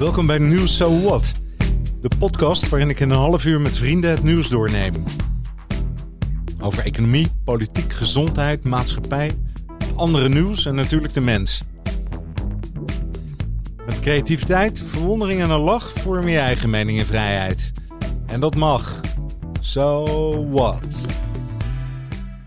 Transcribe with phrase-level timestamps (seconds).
[0.00, 1.32] Welkom bij Nieuws So What,
[2.00, 5.04] de podcast waarin ik in een half uur met vrienden het nieuws doorneem.
[6.60, 9.34] Over economie, politiek, gezondheid, maatschappij,
[9.96, 11.62] andere nieuws en natuurlijk de mens.
[13.86, 17.72] Met creativiteit, verwondering en een lach vorm je eigen mening en vrijheid.
[18.26, 19.00] En dat mag.
[19.60, 21.06] So what?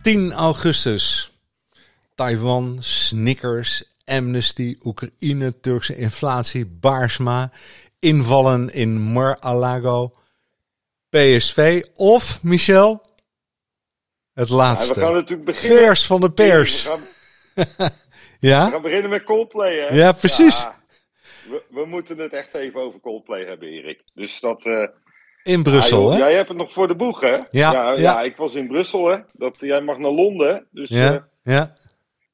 [0.02, 1.32] 10 augustus.
[2.16, 7.52] Taiwan, Snickers, Amnesty, Oekraïne, Turkse inflatie, Baarsma,
[8.00, 10.14] invallen in Mar-a-Lago,
[11.10, 13.02] PSV of, Michel,
[14.34, 14.88] het laatste.
[14.88, 15.78] Ja, we gaan natuurlijk beginnen.
[15.78, 16.84] Vers van de pers.
[16.84, 16.90] We
[17.66, 17.90] gaan,
[18.40, 18.66] ja?
[18.66, 19.96] we gaan beginnen met Coldplay, hè?
[19.96, 20.62] Ja, precies.
[20.62, 20.76] Ja,
[21.50, 24.02] we, we, moeten het echt even over Coldplay hebben, Erik.
[24.14, 24.66] Dus dat...
[24.66, 24.88] Uh,
[25.44, 26.18] in Brussel, ja, joh, hè?
[26.18, 27.34] Jij hebt het nog voor de boeg, hè?
[27.34, 28.22] Ja, ja, ja.
[28.22, 29.18] ik was in Brussel, hè?
[29.34, 30.90] Dat, jij mag naar Londen, dus...
[30.90, 31.76] Ja, uh, ja.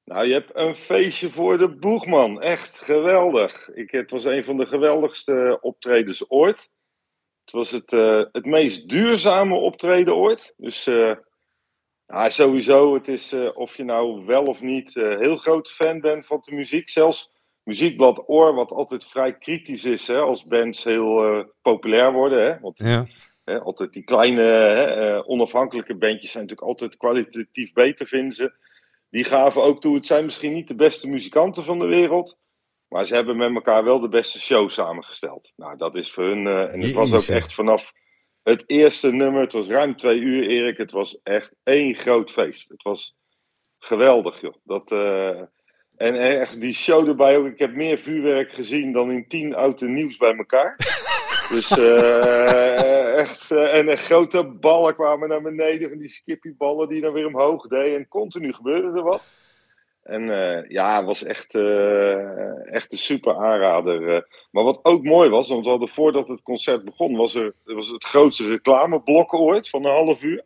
[0.10, 2.42] Nou, je hebt een feestje voor de boeg, man.
[2.42, 3.70] Echt geweldig.
[3.70, 6.70] Ik, het was een van de geweldigste optredens ooit.
[7.46, 10.54] Het was het, uh, het meest duurzame optreden ooit.
[10.58, 11.16] Dus uh,
[12.06, 16.26] ja, sowieso, het is uh, of je nou wel of niet heel groot fan bent
[16.26, 16.90] van de muziek.
[16.90, 17.32] Zelfs
[17.64, 22.44] Muziekblad Oor, wat altijd vrij kritisch is hè, als bands heel populair worden.
[22.44, 22.60] Hè?
[22.60, 23.08] Want ja.
[23.44, 28.68] hè, altijd die kleine onafhankelijke bandjes zijn natuurlijk altijd kwalitatief beter, vinden ze
[29.10, 32.38] die gaven ook toe, het zijn misschien niet de beste muzikanten van de wereld,
[32.88, 35.52] maar ze hebben met elkaar wel de beste show samengesteld.
[35.56, 37.92] Nou, dat is voor hun, uh, en het was ook echt vanaf
[38.44, 42.70] het eerste nummer, het was ruim twee uur Erik, het was echt één groot feest.
[42.70, 43.16] Het was
[43.80, 44.54] geweldig joh.
[44.64, 45.42] Dat, uh,
[45.96, 49.88] en echt die show erbij ook, ik heb meer vuurwerk gezien dan in tien oude
[49.88, 50.76] nieuws bij elkaar.
[51.50, 57.02] Dus uh, echt, uh, en uh, grote ballen kwamen naar beneden van die skippyballen die
[57.02, 57.98] dan weer omhoog deden.
[57.98, 59.28] En continu gebeurde er wat.
[60.04, 60.24] En
[60.68, 61.56] ja, het was echt,
[62.66, 64.28] echt een super aanrader.
[64.52, 67.88] Maar wat ook mooi was, want we hadden voordat het concert begon, was er was
[67.88, 70.44] het grootste reclameblok ooit van een half uur.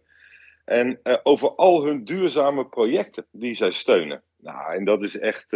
[0.66, 4.24] En over al hun duurzame projecten die zij steunen.
[4.38, 5.56] Nou, en dat is echt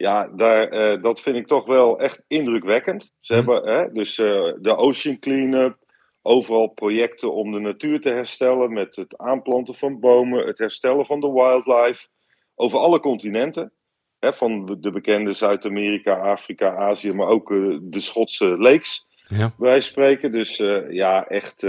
[0.00, 3.12] ja, daar, uh, dat vind ik toch wel echt indrukwekkend.
[3.20, 3.38] Ze Hm.
[3.38, 5.76] hebben hè, dus uh, de Ocean Cleanup,
[6.22, 11.20] overal projecten om de natuur te herstellen met het aanplanten van bomen, het herstellen van
[11.20, 12.08] de wildlife,
[12.54, 13.72] over alle continenten.
[14.18, 19.54] Hè, van de bekende Zuid-Amerika, Afrika, Azië, maar ook uh, de Schotse lakes, ja.
[19.58, 20.32] wij spreken.
[20.32, 20.56] Dus
[20.88, 21.66] ja, echt,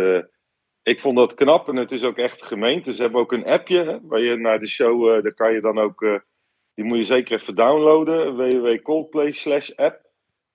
[0.84, 2.96] ik vond dat knap en het is ook echt gemeend.
[2.96, 5.80] Ze hebben ook een appje hè, waar je naar de show, daar kan je dan
[5.80, 6.22] ook
[6.74, 8.36] die moet je zeker even downloaden.
[8.36, 10.11] www.coldplay slash app.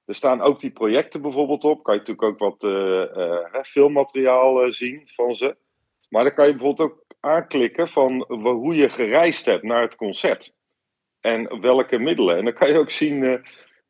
[0.07, 1.83] Er staan ook die projecten bijvoorbeeld op.
[1.83, 5.57] Kan je natuurlijk ook wat uh, uh, filmmateriaal uh, zien van ze.
[6.09, 10.55] Maar dan kan je bijvoorbeeld ook aanklikken van hoe je gereisd hebt naar het concert.
[11.21, 12.37] En welke middelen.
[12.37, 13.21] En dan kan je ook zien.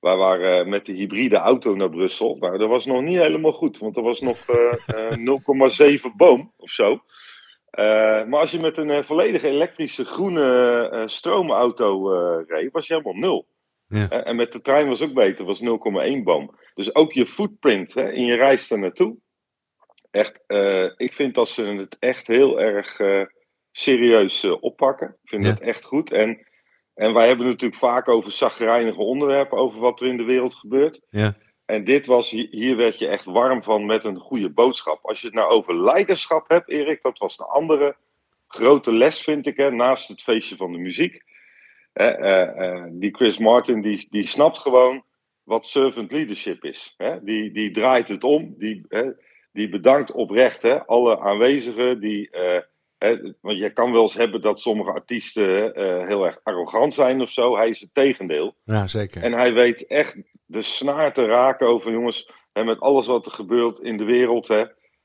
[0.00, 2.34] wij waren met de hybride auto naar Brussel.
[2.34, 3.78] Maar dat was nog niet helemaal goed.
[3.78, 4.36] Want er was nog
[6.06, 6.92] 0,7 boom of zo.
[6.92, 12.08] Uh, maar als je met een uh, volledig elektrische groene uh, stroomauto
[12.46, 13.46] reed, was je helemaal nul.
[13.88, 14.08] Ja.
[14.08, 16.58] en met de trein was ook beter, was 0,1 boom.
[16.74, 19.16] Dus ook je footprint hè, in je reis daar naartoe.
[20.10, 20.40] Echt,
[20.96, 22.96] ik vind dat ze het echt heel erg
[23.72, 25.08] serieus oppakken.
[25.22, 25.48] Ik vind Ja.
[25.50, 26.12] het echt goed.
[26.12, 26.46] En,
[26.94, 31.00] en wij hebben natuurlijk vaak over zagrijnige onderwerpen, over wat er in de wereld gebeurt.
[31.10, 31.36] Ja.
[31.64, 34.98] En dit was, hier werd je echt warm van met een goede boodschap.
[35.04, 37.96] Als je het nou over leiderschap hebt, Erik, dat was de andere
[38.48, 41.22] grote les, vind ik, hè, naast het feestje van de muziek.
[41.96, 45.04] Eh, eh, eh, die Chris Martin, die, die snapt gewoon
[45.42, 46.94] wat servant leadership is.
[46.96, 47.22] Hè?
[47.22, 49.10] Die, die draait het om, die, hè,
[49.52, 52.00] die bedankt oprecht hè, alle aanwezigen.
[52.00, 52.28] Die,
[52.98, 55.72] hè, want je kan wel eens hebben dat sommige artiesten
[56.06, 57.56] heel erg arrogant zijn of zo.
[57.56, 58.56] Hij is het tegendeel.
[58.64, 59.22] ja, zeker.
[59.22, 63.32] En hij weet echt de snaar te raken over, jongens, hè, met alles wat er
[63.32, 64.48] gebeurt in de wereld.
[64.48, 64.64] Hè,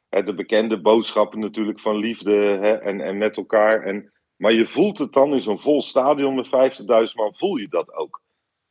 [0.10, 3.84] hè, de bekende boodschappen natuurlijk van liefde hè, en, en met elkaar.
[3.84, 6.54] En, maar je voelt het dan in zo'n vol stadion met 50.000
[7.14, 8.22] man, voel je dat ook.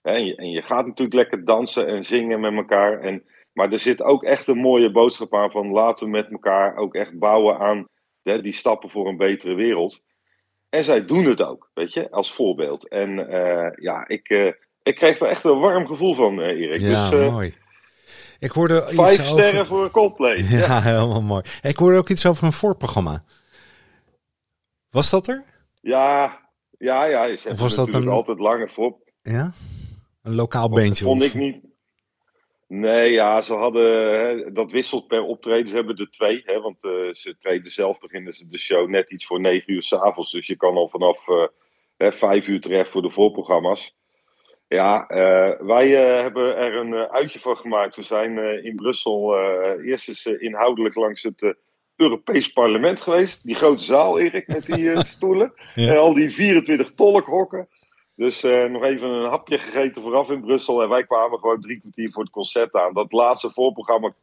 [0.03, 3.01] En, je, en je gaat natuurlijk lekker dansen en zingen met elkaar.
[3.01, 6.77] En, maar er zit ook echt een mooie boodschap aan van laten we met elkaar
[6.77, 7.89] ook echt bouwen aan
[8.22, 10.03] hè, die stappen voor een betere wereld.
[10.69, 12.89] En zij doen het ook, weet je, als voorbeeld.
[12.89, 14.53] En uh, ja, ik, uh,
[14.83, 16.81] ik kreeg er echt een warm gevoel van, uh, Erik.
[16.81, 17.55] Ja, dus, uh, mooi.
[18.39, 19.45] Ik hoorde iets vijf over...
[19.45, 20.37] sterren voor Coldplay.
[20.37, 20.81] Ja, Ja.
[20.81, 21.43] helemaal mooi.
[21.63, 23.25] Ik hoorde ook iets over een voorprogramma.
[24.91, 25.50] Was dat er?
[25.80, 26.41] Ja,
[26.78, 27.27] ja, ja.
[27.36, 28.97] Ze hebben was dat een- altijd lange voor.
[29.22, 29.53] Ja?
[30.22, 31.04] Een lokaal Dat beentje?
[31.04, 31.68] vond of- ik niet.
[32.68, 34.10] Nee, ja, ze hadden.
[34.21, 35.68] Hè, dat wisselt per optreden.
[35.68, 36.42] Ze hebben er twee.
[36.44, 39.82] Hè, want eh, ze treden zelf beginnen ze de show net iets voor negen uur
[39.82, 40.30] s'avonds.
[40.30, 41.47] Dus je kan al vanaf eh,
[41.97, 43.98] hè, vijf uur terecht voor de voorprogramma's.
[44.68, 45.88] Ja, uh, wij
[46.22, 47.97] hebben er een uitje van gemaakt.
[47.97, 49.38] We zijn in Brussel
[49.82, 51.54] eerst eens inhoudelijk langs het
[52.01, 53.45] Europees Parlement geweest.
[53.45, 55.53] Die grote zaal, Erik, met die stoelen.
[55.75, 55.93] Ja.
[55.93, 57.67] En al die 24 tolkhokken.
[58.15, 60.83] Dus nog even een hapje gegeten vooraf in Brussel.
[60.83, 62.95] En wij kwamen gewoon drie kwartier voor het concert aan.
[62.95, 64.15] Dat laatste voorprogramma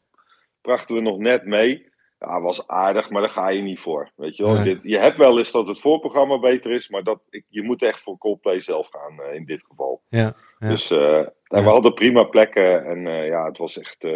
[0.61, 1.89] brachten we nog net mee.
[2.19, 4.11] Ja, was aardig, maar daar ga je niet voor.
[4.15, 4.63] Weet je wel?
[4.63, 8.01] Je, je hebt wel eens dat het voorprogramma beter is, maar dat, je moet echt
[8.01, 10.01] voor Coldplay zelf gaan uh, in dit geval.
[10.09, 10.69] Ja, ja.
[10.69, 14.07] Dus uh, we hadden prima plekken en uh, ja, het was echt,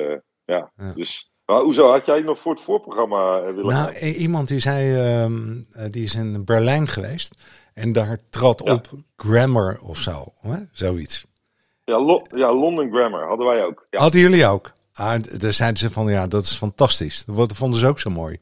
[0.45, 0.71] ja.
[0.95, 4.07] Dus, maar hoezo, had jij nog voor het voorprogramma willen Nou, gaan?
[4.09, 7.35] iemand die zei, um, die is in Berlijn geweest
[7.73, 8.73] en daar trad ja.
[8.73, 10.57] op Grammar of zo, hè?
[10.71, 11.25] zoiets.
[11.85, 13.87] Ja, Lo ja, London Grammar hadden wij ook.
[13.89, 13.99] Ja.
[13.99, 14.71] Hadden jullie ook?
[14.93, 17.23] Ah, daar zeiden ze van, ja, dat is fantastisch.
[17.25, 18.39] Dat vonden ze ook zo mooi.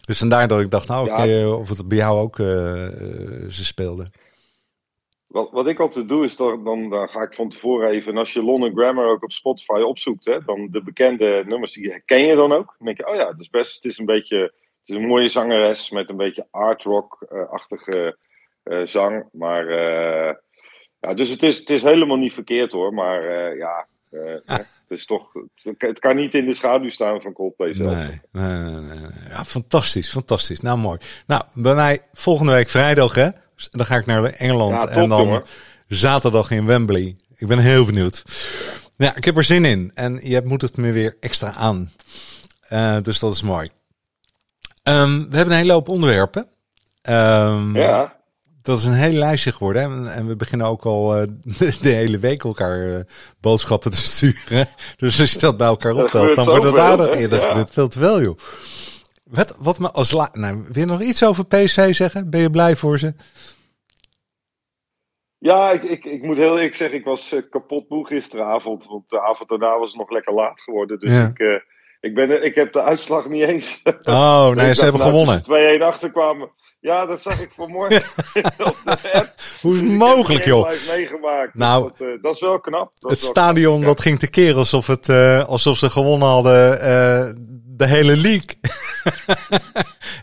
[0.00, 1.12] Dus vandaar dat ik dacht, nou, ja.
[1.12, 2.46] okay, of het bij jou ook uh,
[3.48, 4.10] ze speelden.
[5.30, 8.18] Wat, wat ik altijd doe, is dan, dan, dan ga ik van tevoren even, en
[8.18, 12.20] als je London Grammar ook op Spotify opzoekt, hè, dan de bekende nummers, die herken
[12.20, 12.74] je dan ook.
[12.78, 14.38] Dan denk je, oh ja, het is best, het is een beetje,
[14.80, 18.16] het is een mooie zangeres met een beetje art rock-achtige
[18.64, 19.28] uh, zang.
[19.32, 20.34] Maar, uh,
[21.00, 25.04] ja, dus het is, het is helemaal niet verkeerd hoor, maar ja, uh, het, is
[25.04, 25.32] toch,
[25.78, 27.96] het, kan niet in de schaduw staan van Coldplay zelf.
[27.96, 29.28] Nee, nee, nee, nee.
[29.28, 30.60] Ja, fantastisch, fantastisch.
[30.60, 30.98] Nou, mooi.
[31.26, 33.28] Nou, bij mij volgende week vrijdag, hè?
[33.70, 35.44] Dan ga ik naar Engeland ja, top, en dan jongen.
[35.88, 37.16] zaterdag in Wembley.
[37.36, 38.22] Ik ben heel benieuwd.
[38.96, 39.90] Ja, ik heb er zin in.
[39.94, 41.92] En je moet het me weer extra aan.
[42.72, 43.68] Uh, dus dat is mooi.
[44.82, 46.46] Um, we hebben een hele hoop onderwerpen.
[47.02, 48.18] Um, ja
[48.62, 49.82] dat is een hele lijstje geworden.
[49.82, 50.10] Hè?
[50.10, 51.26] En we beginnen ook al uh,
[51.80, 53.00] de, hele week elkaar uh,
[53.40, 54.68] boodschappen te sturen.
[54.96, 57.18] Dus als je dat bij elkaar optelt, dan wordt het aardig.
[57.18, 58.38] Ja, dat gebeurt veel te veel, joh.
[59.30, 62.30] Wat, wat me als la nou, wil je nog iets over PSV zeggen?
[62.30, 63.14] Ben je blij voor ze?
[65.38, 68.86] Ja, ik, ik, ik moet heel eerlijk zeggen, ik was uh, kapot moe gisteravond.
[68.86, 70.98] Want de avond daarna was het nog lekker laat geworden.
[70.98, 71.26] Dus ja.
[71.26, 71.64] ik,
[72.00, 73.82] ik, ben, ik heb de uitslag niet eens.
[74.02, 75.42] Oh, nee, ze hebben gewonnen.
[75.78, 76.50] 2-1 achterkwamen.
[76.80, 78.02] Ja, dat zag ik vanmorgen
[78.68, 79.34] op de app.
[79.60, 80.70] Hoe is het mogelijk, joh?
[80.88, 81.54] meegemaakt.
[81.54, 82.92] Nou, dus dat, uh, dat, is wel knap.
[82.98, 86.72] Dat het wel stadion knap, dat ging tekeer alsof, het, uh, alsof ze gewonnen hadden
[86.72, 87.32] uh,
[87.66, 88.58] de hele league.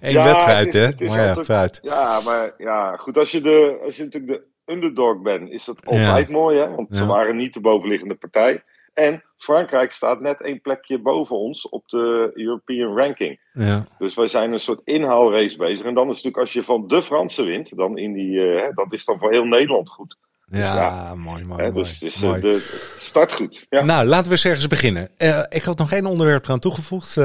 [0.01, 1.07] Eén ja, wedstrijd, hè?
[1.07, 1.69] Maar ja.
[1.81, 3.18] Ja, maar ja, goed.
[3.18, 6.33] Als je, de, als je natuurlijk de underdog bent, is dat altijd Ja.
[6.33, 6.75] mooi, hè?
[6.75, 8.63] Want ze waren niet de bovenliggende partij.
[8.97, 13.39] En Frankrijk staat net één plekje boven ons op de European ranking.
[13.51, 13.85] Ja.
[13.97, 15.85] Dus wij zijn een soort inhaalrace bezig.
[15.85, 18.75] En dan is het natuurlijk als je van de Fransen wint, dan in die, eh,
[18.75, 20.17] dat is dan voor heel Nederland goed.
[20.45, 21.15] Ja, Ja.
[21.15, 21.71] mooi, mooi, Hè?
[21.71, 21.91] mooi.
[21.99, 22.41] Dus mooi.
[22.41, 23.65] de start goed.
[23.69, 23.83] Ja.
[23.85, 25.09] Nou, laten we eens ergens beginnen.
[25.17, 27.15] Eh, ik had nog één onderwerp eraan toegevoegd,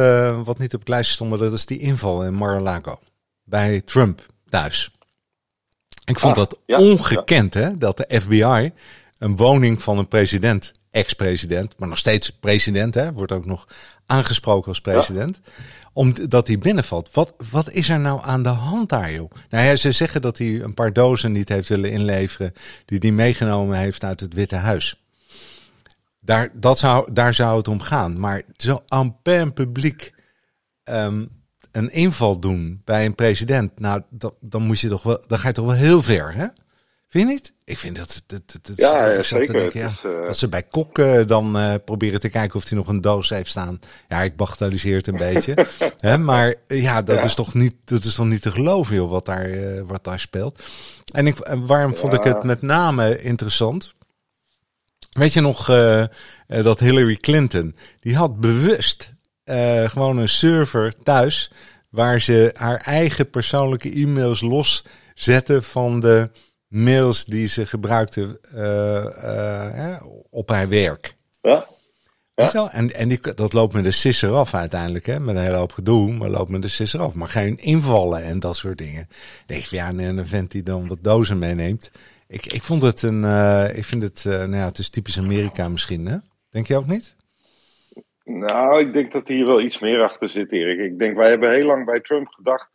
[0.45, 2.99] wat niet op het lijstje stond, maar dat is die inval in Mar-a-Lago.
[3.45, 4.91] Bij Trump thuis.
[6.05, 8.71] Ik vond Ah, dat ja, ongekend, hè, dat de FBI
[9.19, 13.69] een woning van een president, ex-president, maar nog steeds president, hè, wordt ook nog
[14.07, 15.41] aangesproken als president,
[15.93, 17.11] omdat hij binnenvalt.
[17.13, 19.31] Wat, wat is er nou aan de hand daar, joh?
[19.51, 22.53] Nou ja, ze zeggen dat hij een paar dozen niet heeft willen inleveren
[22.85, 25.03] die hij meegenomen heeft uit het Witte Huis.
[26.21, 28.21] Daar, dat zou, daar zou het om gaan.
[28.21, 28.85] Maar zo
[29.23, 30.15] plein publiek
[30.85, 31.25] ehm,
[31.73, 35.49] een inval doen bij een president, nou, dat, dan moet je toch wel, dan ga
[35.49, 36.47] je toch wel heel ver, hè?
[37.13, 37.53] Vind je niet?
[37.65, 39.55] Ik vind dat, dat, dat, dat Ja, zeker.
[39.55, 42.57] denken, Het ja, is, eh, Dat ze bij Kok eh, dan eh, proberen te kijken
[42.59, 43.81] of hij nog een doos heeft staan.
[44.09, 45.67] Ja, ik bagatelliseer het een beetje.
[45.99, 47.23] Hè, maar ja, dat, Ja.
[47.23, 50.63] Is toch niet, dat is toch niet te geloven, joh, wat daar, wat daar speelt.
[51.13, 53.95] En ik, waarom vond ik het met name interessant?
[55.11, 55.67] Weet je nog
[56.47, 59.13] dat Hillary Clinton, die had bewust
[59.87, 61.51] gewoon een server thuis
[61.89, 66.31] waar ze haar eigen persoonlijke e-mails loszette van de
[66.73, 69.97] mails die ze gebruikte eh, eh, hè,
[70.31, 71.15] op haar werk.
[71.41, 71.67] Ja?
[72.35, 75.21] En, en die, dat loopt met de sisser af uiteindelijk, hè?
[75.21, 77.15] met een hele hoop gedoe, maar loopt met de sisser af.
[77.15, 79.09] Maar geen invallen en dat soort dingen.
[79.47, 81.91] Denk je ja, en een vent die dan wat dozen meeneemt.
[82.29, 85.19] Ik, ik vond het een, eh, ik vind het, eh, nou ja, het is typisch
[85.19, 86.17] Amerika misschien, hè?
[86.51, 87.17] Denk je ook niet?
[88.25, 90.79] Nou, ik denk dat hier wel iets meer achter zit, Erik.
[90.79, 92.71] Ik denk, wij hebben heel lang bij Trump gedacht.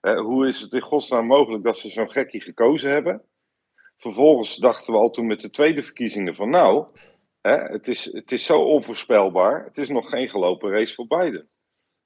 [0.00, 3.22] hoe is het in godsnaam mogelijk dat ze zo'n gekkie gekozen hebben?
[4.02, 6.86] Vervolgens dachten we al toen met de tweede verkiezingen van nou,
[7.40, 9.64] hè, het, is, het is zo onvoorspelbaar.
[9.64, 11.50] Het is nog geen gelopen race voor Biden.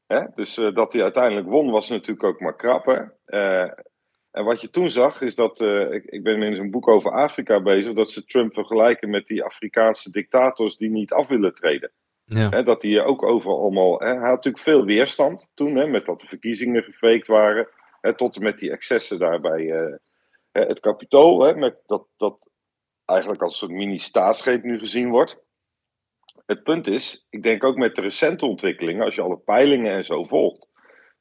[0.06, 0.20] Hè?
[0.34, 2.86] Dus eh, dat hij uiteindelijk won was natuurlijk ook maar krap.
[2.86, 3.02] Hè?
[3.24, 3.70] Eh,
[4.30, 7.10] en wat je toen zag is dat, eh, ik, ik ben in zo'n boek over
[7.12, 11.92] Afrika bezig, dat ze Trump vergelijken met die Afrikaanse dictators die niet af willen treden.
[12.24, 12.48] Ja.
[12.48, 13.98] Hè, dat hij ook overal allemaal.
[13.98, 17.68] Hè, hij had natuurlijk veel weerstand toen, hè, met dat de verkiezingen gefaked waren.
[18.00, 19.96] Hè, tot en met die excessen daar bij hè,
[20.60, 21.42] het kapitool.
[21.42, 22.38] Hè, met dat, dat
[23.04, 25.44] eigenlijk als een mini-staatsgreep nu gezien wordt.
[26.46, 30.04] Het punt is, ik denk ook met de recente ontwikkelingen, als je alle peilingen en
[30.04, 30.68] zo volgt.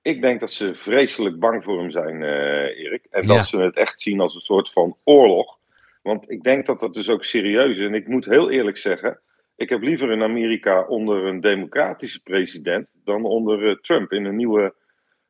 [0.01, 3.05] Ik denk dat ze vreselijk bang voor hem zijn, uh, Erik.
[3.09, 5.57] En dat ze het echt zien als een soort van oorlog.
[6.01, 7.85] Want ik denk dat dat dus ook serieus is.
[7.85, 9.19] En ik moet heel eerlijk zeggen,
[9.55, 14.35] ik heb liever in Amerika onder een democratische president dan onder uh, Trump in een
[14.35, 14.75] nieuwe,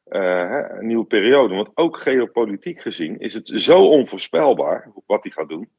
[0.06, 1.56] uh, een nieuwe periode.
[1.56, 5.70] Want ook geopolitiek gezien is het zo onvoorspelbaar wat hij gaat doen.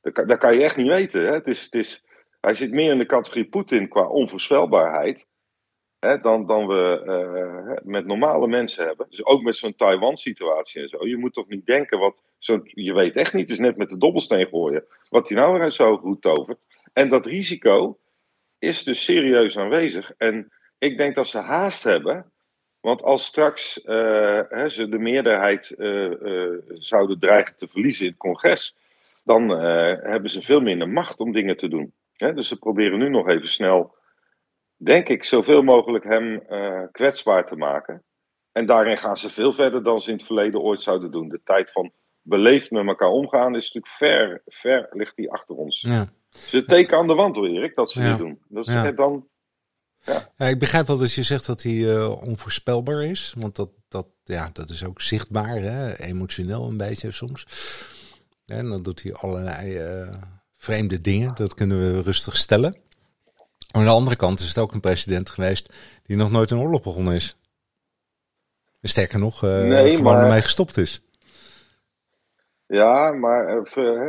[0.00, 1.26] Dat kan, kan je echt niet weten.
[1.26, 1.32] Hè?
[1.32, 2.04] Het is, het is,
[2.40, 5.26] hij zit meer in de categorie Poetin qua onvoorspelbaarheid.
[5.98, 9.06] Hè, dan, dan we uh, met normale mensen hebben.
[9.10, 11.06] Dus ook met zo'n Taiwan-situatie en zo.
[11.06, 12.22] Je moet toch niet denken wat.
[12.38, 14.84] Zo, je weet echt niet, dus net met de dobbelsteen gooien.
[15.10, 16.66] wat hij nou weer zo goed tovert.
[16.92, 17.98] En dat risico
[18.58, 20.12] is dus serieus aanwezig.
[20.16, 22.32] En ik denk dat ze haast hebben.
[22.86, 26.12] Want als straks uh, hè, ze de meerderheid uh,
[26.68, 28.76] zouden dreigen te verliezen in het congres.
[29.24, 29.48] dan
[30.10, 31.92] hebben ze veel minder macht om dingen te doen.
[32.12, 33.94] Hè, dus ze proberen nu nog even snel
[34.76, 36.42] denk ik, zoveel mogelijk hem
[36.90, 38.02] kwetsbaar te maken.
[38.52, 41.28] En daarin gaan ze veel verder dan ze in het verleden ooit zouden doen.
[41.28, 45.80] De tijd van beleefd met elkaar omgaan is natuurlijk ver, ver ligt die achter ons.
[45.80, 46.06] Ja.
[46.28, 48.08] Ze teken aan de wand hoor, Erik, dat ze ja.
[48.08, 48.38] dit doen.
[48.48, 48.92] Dat is ja.
[48.92, 49.26] dan.
[50.02, 50.32] Ja.
[50.36, 50.46] ja.
[50.46, 53.34] ik begrijp wel dat je zegt dat hij uh, onvoorspelbaar is.
[53.36, 55.98] Want dat, dat, ja, dat is ook zichtbaar, hè?
[55.98, 57.46] emotioneel een beetje soms.
[58.46, 60.14] En dan doet hij allerlei uh,
[60.56, 61.34] vreemde dingen.
[61.34, 62.76] Dat kunnen we rustig stellen.
[63.70, 66.82] aan de andere kant is het ook een president geweest die nog nooit een oorlog
[66.82, 67.36] begonnen is.
[68.82, 70.24] Sterker nog, uh, nee, gewoon maar...
[70.24, 71.00] ermee gestopt is.
[72.66, 73.64] Ja, maar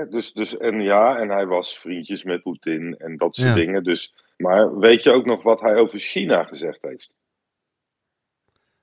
[0.10, 3.54] dus, dus en ja, en hij was vriendjes met Poetin en dat soort ja.
[3.54, 3.84] dingen.
[3.84, 7.10] Dus, maar weet je ook nog wat hij over China gezegd heeft?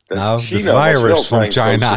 [0.06, 1.96] Nou, de virus van China.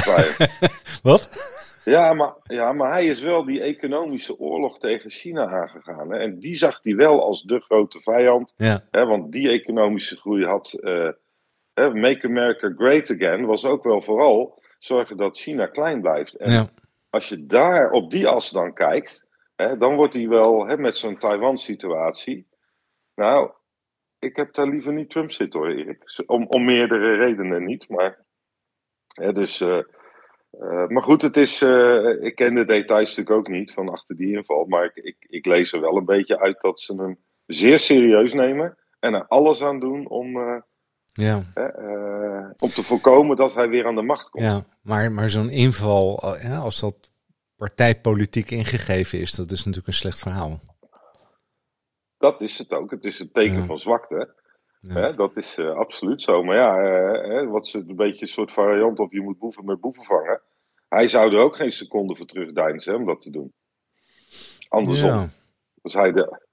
[1.04, 1.56] wat?
[1.84, 6.12] Ja maar, ja, maar hij is wel die economische oorlog tegen China aangegaan.
[6.12, 6.18] Hè?
[6.18, 8.54] En die zag hij wel als de grote vijand.
[8.58, 8.82] Ja.
[8.92, 9.06] Hè?
[9.06, 10.78] Want die economische groei had.
[10.82, 11.10] Uh,
[11.94, 16.34] Make America Great Again was ook wel vooral zorgen dat China klein blijft.
[16.34, 16.66] En ja.
[17.10, 20.98] als je daar op die as dan kijkt, hè, dan wordt hij wel hè, met
[20.98, 22.48] zo'n Taiwan-situatie.
[23.18, 23.52] Nou,
[24.20, 26.24] ik heb daar liever niet Trump zitten hoor, Erik.
[26.26, 27.90] Om, om meerdere redenen niet.
[27.90, 28.26] Maar.
[29.08, 29.62] Hè, dus.
[29.62, 29.80] Uh,
[30.52, 34.16] uh, maar goed, het is, uh, ik ken de details natuurlijk ook niet van achter
[34.16, 34.66] die inval.
[34.66, 38.34] Maar ik, ik, ik, lees er wel een beetje uit dat ze hem zeer serieus
[38.34, 38.78] nemen.
[39.00, 40.38] En er alles aan doen om,
[41.14, 41.36] ja.
[42.58, 44.44] om te voorkomen dat hij weer aan de macht komt.
[44.44, 47.12] Ja, maar, maar zo'n inval, als dat
[47.56, 50.60] partijpolitiek ingegeven is, dat is natuurlijk een slecht verhaal.
[52.18, 52.92] Dat is het ook.
[52.92, 53.66] Het is een teken ja.
[53.66, 54.36] van zwakte.
[54.82, 54.94] Ja.
[54.94, 56.44] Hè, dat is uh, absoluut zo.
[56.44, 56.82] Maar ja,
[57.42, 60.04] uh, wat is het een beetje een soort variant of je moet boeven met boeven
[60.04, 60.42] vangen.
[60.90, 63.54] Hij zou er ook geen seconde voor terugdeinzen om dat te doen.
[64.68, 65.10] Andersom.
[65.10, 65.30] Ja.
[65.82, 66.46] Hij de.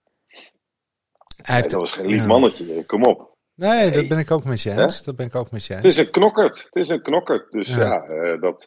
[1.42, 3.36] Hij heeft, dat was geen lief mannetje, kom op.
[3.54, 5.04] Nee, nee, dat ben ik ook met je eens.
[5.04, 5.82] Dat ben ik ook met je eens.
[5.82, 6.58] Het is een knokkerd.
[6.58, 7.52] Het is een knokkerd.
[7.52, 8.64] Dus ja, uh, dat.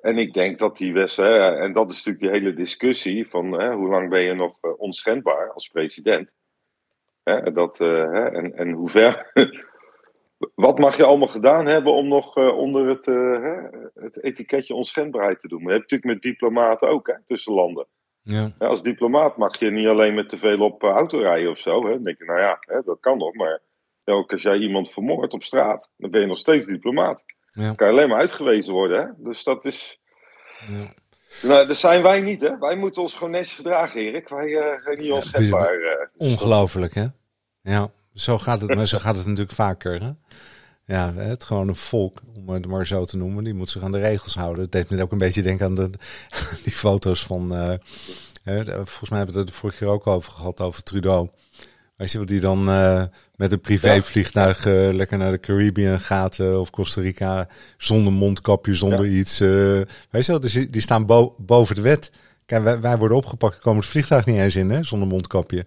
[0.00, 3.88] En ik denk dat die wedstrijd, en dat is natuurlijk die hele discussie van hoe
[3.88, 6.30] lang ben je nog onschendbaar als president.
[7.22, 9.30] Hè, dat, uh, hè, en, en hoe ver.
[10.54, 13.06] Wat mag je allemaal gedaan hebben om nog uh, onder het,
[13.94, 15.62] het etiketje onschendbaarheid te doen?
[15.62, 17.86] Maar dat heb je natuurlijk met diplomaten ook, hè, tussen landen.
[18.22, 18.52] Ja.
[18.58, 21.84] Als diplomaat mag je niet alleen met te veel op auto rijden of zo.
[21.84, 21.92] Hè.
[21.92, 23.34] Dan denk je, nou ja, hè, dat kan nog.
[23.34, 23.60] Maar
[24.04, 27.24] ook als jij iemand vermoordt op straat, dan ben je nog steeds diplomaat.
[27.52, 27.72] Ja.
[27.74, 29.00] Kan alleen maar uitgewezen worden.
[29.00, 29.06] Hè.
[29.16, 30.00] Dus dat is.
[30.68, 30.94] Ja.
[31.42, 32.58] Nou, dat zijn wij niet, hè?
[32.58, 34.28] Wij moeten ons gewoon netjes gedragen, Erik.
[34.28, 35.74] Wij uh, zijn niet onschendbaar.
[35.74, 37.06] Uh, Ongelooflijk, hè?
[37.62, 40.02] Ja, zo gaat het, maar zo gaat het natuurlijk vaker.
[40.02, 40.10] Hè?
[40.84, 43.92] Ja, het gewoon een volk, om het maar zo te noemen, die moet zich aan
[43.92, 44.62] de regels houden.
[44.62, 45.90] Het deed me ook een beetje denken aan de,
[46.64, 47.52] die foto's van.
[47.52, 47.74] Uh,
[48.74, 51.28] volgens mij hebben we het er vorige keer ook over gehad, over Trudeau.
[52.00, 53.02] Weet je die dan uh,
[53.36, 58.74] met een privévliegtuig uh, lekker naar de Caribbean gaat uh, of Costa Rica zonder mondkapje,
[58.74, 59.10] zonder ja.
[59.10, 59.38] iets.
[59.38, 62.12] weet je wel, dus die staan bo boven de wet.
[62.46, 65.64] Kijk, wij, wij, worden opgepakt, komen het vliegtuig niet eens in, hè, zonder mondkapje.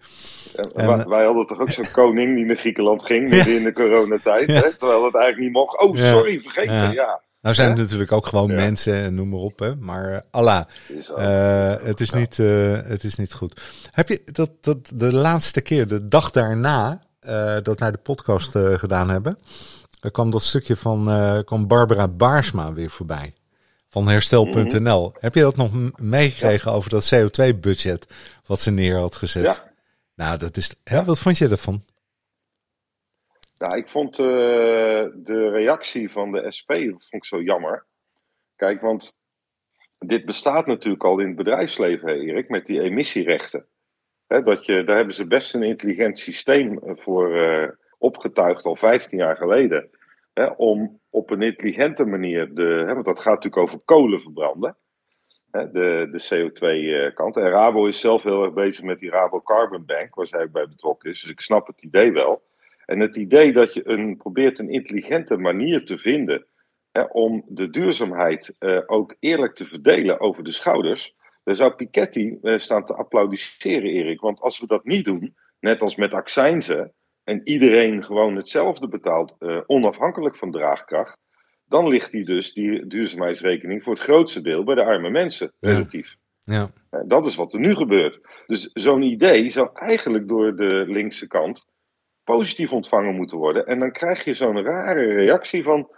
[0.55, 3.63] Ja, en, wij, wij, hadden toch ook zo'n koning die naar Griekenland ging midden in
[3.63, 5.81] de coronatijd, hè, terwijl het eigenlijk niet mocht.
[5.81, 7.21] Oh, sorry, vergeet me, ja.
[7.43, 8.55] Nou zijn het natuurlijk ook gewoon ja.
[8.55, 9.75] mensen en noem maar op, hè.
[9.75, 13.61] Maar uh, Allah, uh, het, is niet, uh, het is niet goed.
[13.91, 17.01] Heb je dat, dat de laatste keer, de dag daarna,
[17.63, 19.37] dat wij de podcast gedaan hebben,
[19.99, 21.03] er kwam dat stukje van
[21.45, 23.33] kwam Barbara Baarsma weer voorbij.
[23.89, 24.99] Van herstel.nl.
[24.99, 25.11] Mm -hmm.
[25.19, 26.77] Heb je dat nog meegekregen ja.
[26.77, 28.05] over dat CO2-budget
[28.45, 29.43] wat ze neer had gezet?
[29.43, 29.71] Ja.
[30.15, 30.73] Nou, dat is.
[30.83, 31.83] Hè, wat vond je ervan?
[33.63, 34.25] Nou, ik vond uh,
[35.15, 37.85] de reactie van de SP vond ik zo jammer.
[38.55, 39.17] Kijk, want
[39.99, 43.67] dit bestaat natuurlijk al in het bedrijfsleven, Erik, met die emissierechten.
[44.27, 49.35] dat je, daar hebben ze best een intelligent systeem voor uh, opgetuigd al 15 jaar
[49.35, 49.89] geleden.
[50.57, 54.77] om op een intelligente manier, de, want dat gaat natuurlijk over kolen verbranden,
[55.51, 57.37] de, de CO2-kant.
[57.37, 60.67] En Rabo is zelf heel erg bezig met die Rabo Carbon Bank, waar zij bij
[60.67, 61.21] betrokken is.
[61.21, 62.51] Dus ik snap het idee wel.
[62.85, 66.45] En het idee dat je een, probeert een intelligente manier te vinden
[66.91, 71.15] hè, om de duurzaamheid uh, ook eerlijk te verdelen over de schouders.
[71.43, 74.21] Daar zou Piketty uh, staan te applaudisseren, Erik.
[74.21, 79.35] Want als we dat niet doen, net als met accijnzen, en iedereen gewoon hetzelfde betaalt,
[79.39, 81.17] uh, onafhankelijk van draagkracht,
[81.65, 86.15] dan ligt die dus, die duurzaamheidsrekening, voor het grootste deel bij de arme mensen, relatief.
[86.41, 86.69] Ja.
[86.91, 87.03] ja.
[87.03, 88.19] Dat is wat er nu gebeurt.
[88.47, 91.65] Dus zo'n idee zou eigenlijk door de linkse kant
[92.23, 93.65] positief ontvangen moeten worden.
[93.65, 95.89] En dan krijg je zo'n rare reactie van,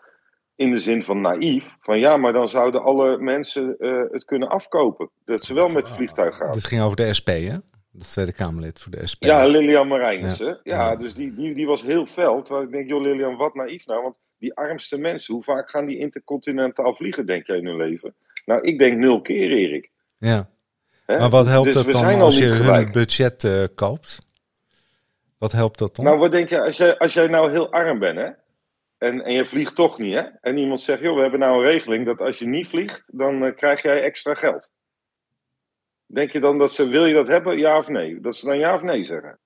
[0.56, 4.50] in de zin van naïef, van ja, maar dan zouden alle mensen uh, het kunnen
[4.50, 5.10] afkopen.
[5.26, 6.52] Dat ze wel met het vliegtuig gaan.
[6.52, 7.58] Dit ging over de SP, hè?
[7.92, 9.24] De Tweede Kamerlid voor de SP.
[9.24, 10.60] Ja, Lilian Marijnissen.
[10.64, 10.76] Ja.
[10.76, 12.42] ja, dus die, die, die was heel fel.
[12.42, 14.02] Terwijl ik denk, joh Lilian, wat naïef nou.
[14.02, 18.16] Want die armste mensen, hoe vaak gaan die intercontinentaal vliegen, denk jij in hun leven?
[18.46, 19.92] Nou, ik denk nul keer, Erik.
[20.18, 20.50] Ja.
[21.08, 24.20] Maar wat helpt dus het dan als je hun budget uh, koopt?
[25.46, 26.06] Wat helpt dat dan?
[26.06, 28.30] Nou, wat denk je, als jij, als jij nou heel arm bent, hè?
[28.98, 30.22] En, en je vliegt toch niet, hè?
[30.22, 33.44] En iemand zegt, joh, we hebben nou een regeling dat als je niet vliegt, dan
[33.44, 34.72] uh, krijg jij extra geld.
[36.06, 38.20] Denk je dan dat ze, wil je dat hebben, ja of nee?
[38.20, 39.40] Dat ze dan ja of nee zeggen?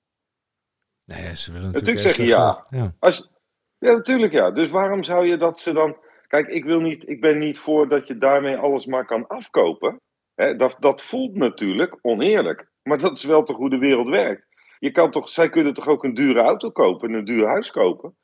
[1.05, 2.65] Nee, ze willen natuurlijk, natuurlijk zeggen ja.
[2.67, 2.95] ja.
[2.99, 3.29] Als,
[3.77, 4.51] ja, natuurlijk ja.
[4.51, 5.97] Dus waarom zou je dat ze dan...
[6.27, 10.01] Kijk, ik, wil niet, ik ben niet voor dat je daarmee alles maar kan afkopen.
[10.35, 12.71] dat, dat voelt natuurlijk oneerlijk.
[12.83, 14.48] Maar dat is wel toch hoe de wereld werkt.
[14.79, 17.71] Je kan toch, zij kunnen toch ook een dure auto kopen en een duur huis
[17.71, 18.17] kopen?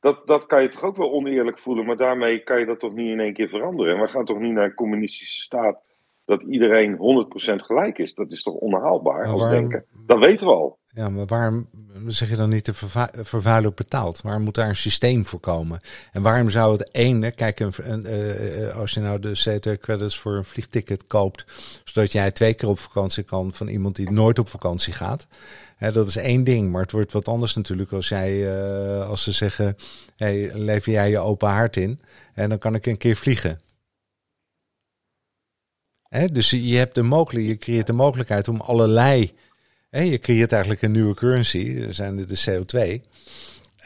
[0.00, 2.92] Dat, dat kan je toch ook wel oneerlijk voelen, maar daarmee kan je dat toch
[2.92, 3.94] niet in één keer veranderen.
[3.94, 5.89] En we gaan toch niet naar een communistische staat
[6.30, 8.14] dat iedereen 100% gelijk is.
[8.14, 9.84] Dat is toch onhaalbaar als denken.
[10.06, 10.78] Dat weten we al.
[10.94, 11.68] Ja, maar waarom
[12.06, 12.74] zeg je dan niet de
[13.24, 14.20] vervuiler betaalt?
[14.22, 15.80] Waarom moet daar een systeem voor komen?
[16.12, 17.72] En waarom zou het ene, kijk, een,
[18.06, 21.44] uh, als je nou de CO2-credits voor een vliegticket koopt,
[21.84, 25.26] zodat jij twee keer op vakantie kan van iemand die nooit op vakantie gaat.
[25.76, 29.22] Hè, dat is één ding, maar het wordt wat anders natuurlijk als jij, uh, als
[29.22, 29.76] ze zeggen,
[30.16, 32.00] hey, lever jij je open haard in
[32.34, 33.58] en dan kan ik een keer vliegen.
[36.32, 39.32] Dus je hebt de mogelijkheid, je creëert de mogelijkheid om allerlei
[39.90, 43.08] je creëert eigenlijk een nieuwe currency, zijn de CO2.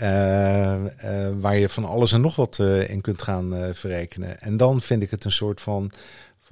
[0.03, 4.41] Uh, uh, waar je van alles en nog wat in kunt gaan verrekenen.
[4.41, 5.91] En dan vind ik het een soort van,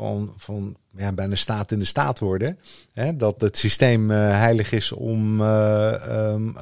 [0.02, 2.58] van, van ja, bijna staat in de staat worden.
[2.92, 3.16] Hè?
[3.16, 6.56] Dat het systeem heilig is om, um,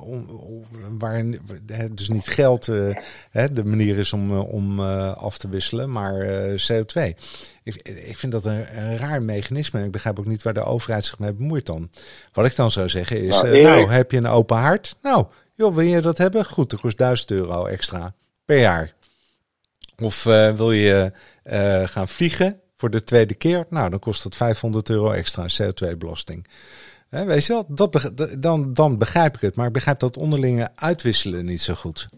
[0.00, 0.64] om, om,
[0.98, 1.24] waar
[1.92, 2.66] dus niet geld
[3.30, 4.80] hè, de manier is om, om
[5.10, 6.26] af te wisselen, maar
[6.72, 7.02] CO2.
[7.62, 9.84] Ik, ik vind dat een, een, raar mechanisme.
[9.84, 11.90] Ik begrijp ook niet waar de overheid zich mee bemoeit dan.
[12.32, 14.96] Wat ik dan zou zeggen is, nou, nou heb je een open hart?
[15.02, 16.44] Nou, joh, wil je dat hebben?
[16.44, 18.94] Goed, dat kost 1000 euro extra per jaar.
[20.00, 21.12] Of uh, wil je
[21.52, 23.64] uh, gaan vliegen voor de tweede keer?
[23.68, 26.46] Nou, dan kost dat 500 euro extra CO2-belasting.
[27.08, 29.54] weet je wel, dat, dan, dan begrijp ik het.
[29.54, 32.08] Maar ik begrijp dat onderlinge uitwisselen niet zo goed.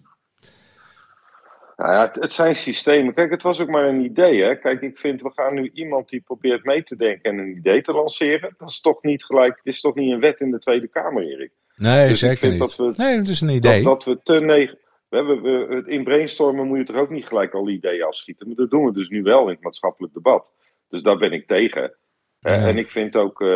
[1.76, 3.14] Nou ja, het, zijn systemen.
[3.14, 4.42] Kijk, het was ook maar een idee.
[4.42, 4.56] Hè?
[4.56, 7.82] Kijk, ik vind, we gaan nu iemand die probeert mee te denken en een idee
[7.82, 8.54] te lanceren.
[8.58, 11.22] Dat is toch niet gelijk, het is toch niet een wet in de Tweede Kamer,
[11.22, 11.50] Erik?
[11.76, 12.58] Nee, dus zeker niet.
[12.58, 13.82] Dat we, nee, het is een idee.
[13.82, 14.78] Dat, dat we te negen.
[15.12, 18.46] We hebben, we, in brainstormen moet je toch ook niet gelijk al ideeën afschieten.
[18.46, 20.52] Maar dat doen we dus nu wel in het maatschappelijk debat.
[20.88, 21.96] Dus daar ben ik tegen.
[22.40, 23.48] En ik vind ook uh,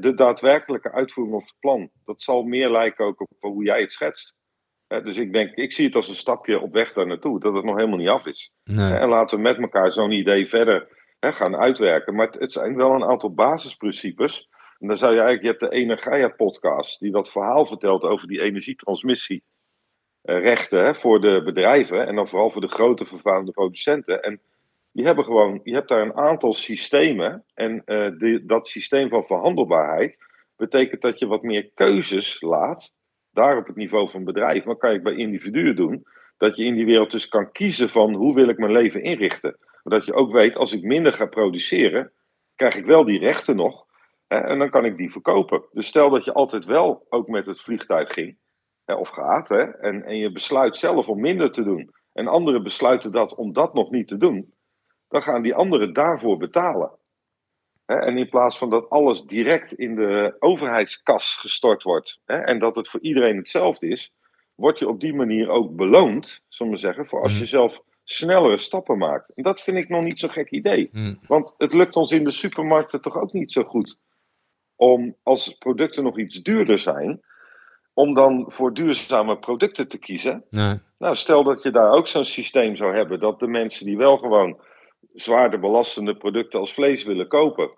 [0.00, 3.92] de daadwerkelijke uitvoering of het plan, dat zal meer lijken ook op hoe jij het
[3.92, 4.34] schetst
[4.98, 7.64] dus ik denk, ik zie het als een stapje op weg daar naartoe, dat het
[7.64, 8.52] nog helemaal niet af is.
[8.64, 8.94] Nee.
[8.94, 10.88] En laten we met elkaar zo'n idee verder
[11.20, 12.14] gaan uitwerken.
[12.14, 14.48] Maar het, zijn wel een aantal basisprincipes.
[14.78, 18.40] En dan zou je eigenlijk, je hebt de Energia-podcast, die dat verhaal vertelt over die
[20.22, 22.06] energietransmissierechten voor de bedrijven.
[22.06, 24.22] En dan vooral voor de grote vervuilende producenten.
[24.22, 24.40] En
[24.92, 27.44] die hebben gewoon, je hebt daar een aantal systemen.
[27.54, 30.18] En uh, dat systeem van verhandelbaarheid
[30.56, 32.92] betekent dat je wat meer keuzes laat
[33.32, 36.06] daar op het niveau van bedrijf, maar kan ik bij individuen doen.
[36.36, 39.58] Dat je in die wereld dus kan kiezen van hoe wil ik mijn leven inrichten.
[39.82, 42.12] Dat je ook weet, als ik minder ga produceren,
[42.54, 43.86] krijg ik wel die rechten nog.
[44.26, 45.64] Hè, en dan kan ik die verkopen.
[45.72, 48.38] Dus stel dat je altijd wel ook met het vliegtuig ging,
[48.98, 51.90] of gaat, hè, en, en je besluit zelf om minder te doen.
[52.12, 54.54] En anderen besluiten dat om dat nog niet te doen.
[55.08, 56.98] Dan gaan die anderen daarvoor betalen.
[57.86, 62.88] En in plaats van dat alles direct in de overheidskas gestort wordt en dat het
[62.88, 64.12] voor iedereen hetzelfde is,
[64.54, 67.48] word je op die manier ook beloond, zullen we zeggen, voor als je mhm.
[67.48, 69.32] zelf snellere stappen maakt.
[69.34, 70.88] En dat vind ik nog niet zo'n gek idee.
[70.92, 71.14] Hm.
[71.26, 73.98] Want het lukt ons in de supermarkten toch ook niet zo goed
[74.76, 77.20] om, als producten nog iets duurder zijn,
[78.00, 80.44] om dan voor duurzame producten te kiezen.
[80.50, 80.74] Nee.
[80.98, 84.16] Nou, stel dat je daar ook zo'n systeem zou hebben, dat de mensen die wel
[84.16, 84.60] gewoon
[85.14, 87.70] zwaarder belastende producten als vlees willen kopen,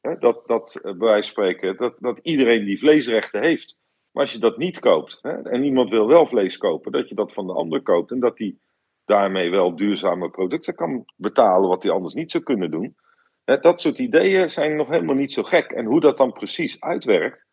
[0.00, 3.78] hè, dat, dat eh, bij wijze van spreken, dat, dat iedereen die vleesrechten heeft.
[4.10, 7.14] Maar als je dat niet koopt, hè, en iemand wil wel vlees kopen, dat je
[7.14, 8.60] dat van de ander koopt en dat die
[9.04, 12.96] daarmee wel duurzame producten kan betalen, wat hij anders niet zou kunnen doen.
[13.44, 15.70] Hè, dat soort ideeën zijn nog helemaal niet zo gek.
[15.70, 17.46] En hoe dat dan precies uitwerkt,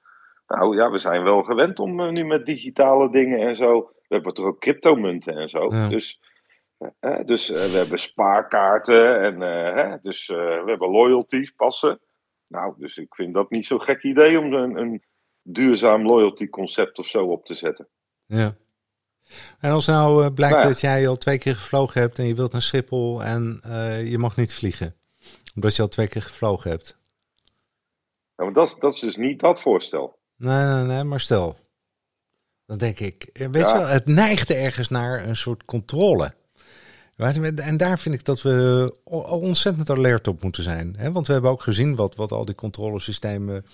[0.57, 3.91] nou ja, we zijn wel gewend om eh, nu met digitale dingen en zo.
[4.07, 5.67] We hebben toch ook cryptomunten en zo.
[5.69, 5.89] Ja.
[5.89, 6.19] Dus,
[6.99, 11.99] eh, dus eh, we hebben spaarkaarten en eh, hè, dus, we hebben loyalties, passen.
[12.47, 15.03] Nou, dus ik vind dat niet zo'n gek idee om een, een
[15.41, 17.87] duurzaam loyalty concept of zo op te zetten.
[18.25, 18.55] Ja.
[19.59, 20.71] En als nou blijkt Nou ja.
[20.71, 23.61] dat jij al twee keer gevlogen hebt en je wilt naar Schiphol en
[24.05, 24.95] je mag niet vliegen.
[25.55, 26.99] Omdat je al twee keer gevlogen hebt.
[28.35, 30.19] Nou, maar dat, dat is dus niet dat voorstel.
[30.41, 31.57] Nee, nee, nee, maar stel.
[32.65, 33.71] Dan denk ik, eh, weet Ja.
[33.73, 36.33] je wel, het neigde ergens naar een soort controle.
[37.55, 38.91] En daar vind ik dat we
[39.39, 40.95] ontzettend alert op moeten zijn.
[40.97, 41.11] Hè?
[41.11, 43.65] Want we hebben ook gezien wat, wat al die controlesystemen.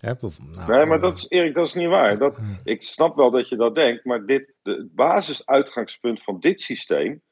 [0.00, 2.18] Hè, bev- nou, Nee, maar eh, dat is, Erik, dat is niet waar.
[2.18, 7.22] Dat, ik snap wel dat je dat denkt, maar dit, het basisuitgangspunt van dit systeem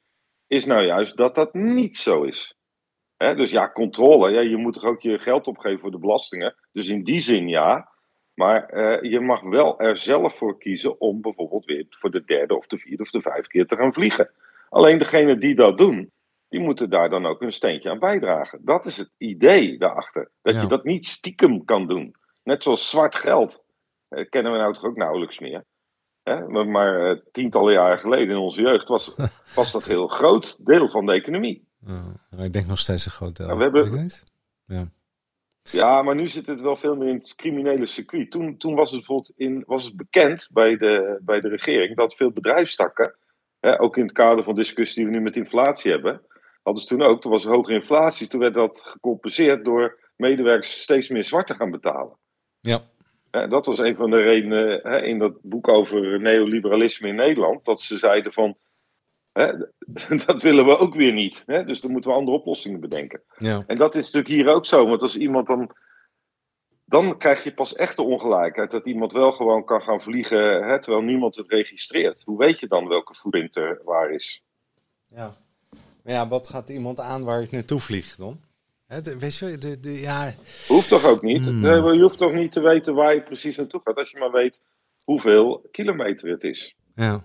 [0.46, 2.56] is nou juist dat dat niet zo is.
[3.16, 4.30] Hè, dus ja, controle.
[4.30, 6.54] Ja, je moet toch ook je geld opgeven voor de belastingen.
[6.72, 7.94] Dus in die zin ja.
[8.36, 12.56] Maar eh, je mag wel er zelf voor kiezen om bijvoorbeeld weer voor de derde
[12.56, 14.30] of de vierde of de vijfde keer te gaan vliegen.
[14.68, 16.10] Alleen degenen die dat doen,
[16.48, 18.60] die moeten daar dan ook hun steentje aan bijdragen.
[18.64, 20.30] Dat is het idee daarachter.
[20.42, 20.60] Dat Ja.
[20.60, 22.14] je dat niet stiekem kan doen.
[22.42, 23.62] Net zoals zwart geld.
[24.08, 25.64] Eh, kennen we nou toch ook nauwelijks meer.
[26.22, 26.48] Hè?
[26.48, 29.14] Maar, maar eh, tientallen jaren geleden in onze jeugd was,
[29.54, 31.68] was dat een heel groot deel van de economie.
[31.86, 33.46] eh, ik denk nog steeds een groot deel.
[33.48, 34.08] Ja, we hebben-?
[34.66, 34.88] Ja.
[35.70, 38.30] Ja, maar nu zit het wel veel meer in het criminele circuit.
[38.30, 42.14] Toen, toen was het bijvoorbeeld in, was het bekend bij de, bij de regering dat
[42.14, 43.14] veel bedrijfstakken,
[43.60, 46.22] hè, ook in het kader van discussie die we nu met inflatie hebben,
[46.62, 50.80] hadden ze toen ook, toen was er hogere inflatie, toen werd dat gecompenseerd door medewerkers
[50.80, 52.16] steeds meer zwart te gaan betalen.
[52.60, 52.80] Ja.
[53.30, 57.64] Hè, dat was een van de redenen hè, in dat boek over neoliberalisme in Nederland,
[57.64, 58.56] dat ze zeiden van,
[59.36, 59.52] hè,
[60.26, 61.42] dat willen we ook weer niet.
[61.46, 63.22] Hè, dus dan moeten we andere oplossingen bedenken.
[63.36, 63.62] Ja.
[63.66, 65.70] En dat is natuurlijk hier ook zo, want als iemand dan.
[66.88, 70.82] Dan krijg je pas echt de ongelijkheid dat iemand wel gewoon kan gaan vliegen hè,
[70.82, 72.22] terwijl niemand het registreert.
[72.24, 74.42] Hoe weet je dan welke voeding er waar is?
[75.06, 75.34] Ja.
[76.02, 78.40] Maar ja, wat gaat iemand aan waar ik naartoe vlieg dan?
[78.86, 80.34] Hè, de- weet je, de, de, ja,
[80.68, 81.42] Hoeft toch ook niet?
[81.42, 81.92] Hmm.
[81.92, 84.62] Je hoeft toch niet te weten waar je precies naartoe gaat, als je maar weet
[85.04, 86.74] hoeveel kilometer het is.
[86.94, 87.24] ja.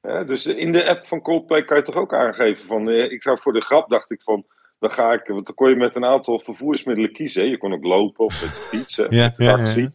[0.00, 3.22] Hè, dus in de app van Coldplay kan je toch ook aangeven van, eh, ik
[3.22, 4.46] zou voor de grap dacht ik van,
[4.78, 7.42] dan ga ik, want dan kon je met een aantal vervoersmiddelen kiezen.
[7.42, 7.48] hè.
[7.48, 9.80] Je kon ook lopen of met fietsen, Ja, ja, taxi.
[9.80, 9.90] ja.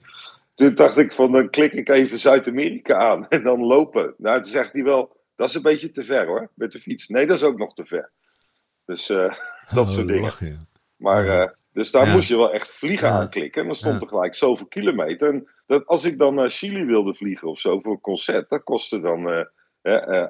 [0.56, 4.14] Toen dacht ik van, dan klik ik even Zuid-Amerika aan en dan lopen.
[4.18, 7.08] Nou, toen zegt hij wel, dat is een beetje te ver hoor, met de fiets.
[7.08, 8.12] Nee, dat is ook nog te ver.
[8.86, 9.34] Dus eh,
[9.74, 10.32] dat soort Oh, dingen.
[10.40, 10.58] ja.
[10.98, 11.42] Maar, Ja.
[11.44, 12.14] eh, dus daar Ja.
[12.14, 13.14] moest je wel echt vliegen Ja.
[13.14, 13.62] aanklikken.
[13.62, 14.02] En dan stond Ja.
[14.02, 15.30] er gelijk zoveel kilometer.
[15.30, 18.64] En dat, als ik dan naar Chili wilde vliegen of zo voor een concert, dat
[18.64, 19.48] kostte dan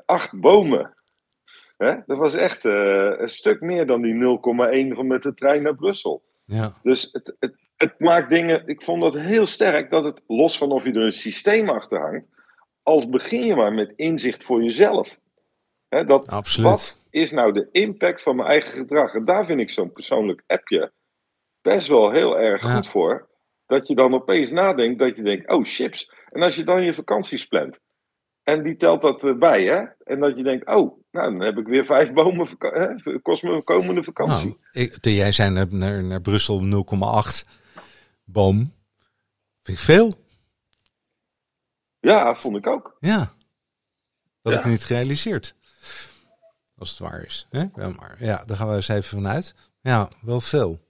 [0.06, 0.94] acht bomen.
[1.78, 1.96] Hè?
[2.06, 5.76] Dat was echt eh, een stuk meer dan die 0,1 van met de trein naar
[5.76, 6.24] Brussel.
[6.46, 6.74] Ja.
[6.84, 8.68] Dus het, het, het maakt dingen.
[8.68, 12.00] Ik vond dat heel sterk dat het, los van of je er een systeem achter
[12.00, 12.28] hangt,
[12.84, 15.18] als begin je maar met inzicht voor jezelf.
[15.90, 16.70] Hè, dat, Absoluut.
[16.70, 19.14] wat is nou de impact van mijn eigen gedrag?
[19.14, 20.92] En daar vind ik zo'n persoonlijk appje
[21.62, 22.76] best wel heel erg Ja.
[22.76, 23.30] goed voor.
[23.66, 26.12] Dat je dan opeens nadenkt dat je denkt, oh chips.
[26.30, 27.80] En als je dan je vakanties plant.
[28.44, 29.84] En die telt dat erbij, hè?
[30.04, 33.20] En dat je denkt, oh, nou dan heb ik weer vijf bomen, hè?
[33.22, 34.46] kost me een komende vakantie.
[34.48, 37.50] Nou, ik, toen jij zei naar, naar, naar Brussel 0,8
[38.24, 38.58] boom.
[39.64, 40.14] Vind ik veel.
[42.00, 42.98] Ja, vond ik ook.
[43.00, 43.18] Ja.
[44.42, 44.58] Dat Ja.
[44.60, 45.56] heb ik niet gerealiseerd.
[46.78, 47.48] Als het waar is.
[47.50, 47.60] Hè?
[47.76, 49.56] Ja, maar ja, daar gaan we eens even vanuit.
[49.82, 50.82] Ja, wel veel.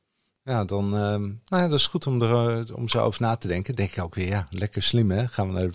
[0.44, 0.86] Ja, dan.
[0.96, 3.76] ehm, nou ja, dat is goed om, er, eh, om zo over na te denken.
[3.76, 5.28] Denk ik ook weer, ja, lekker slim hè.
[5.28, 5.70] Gaan we naar,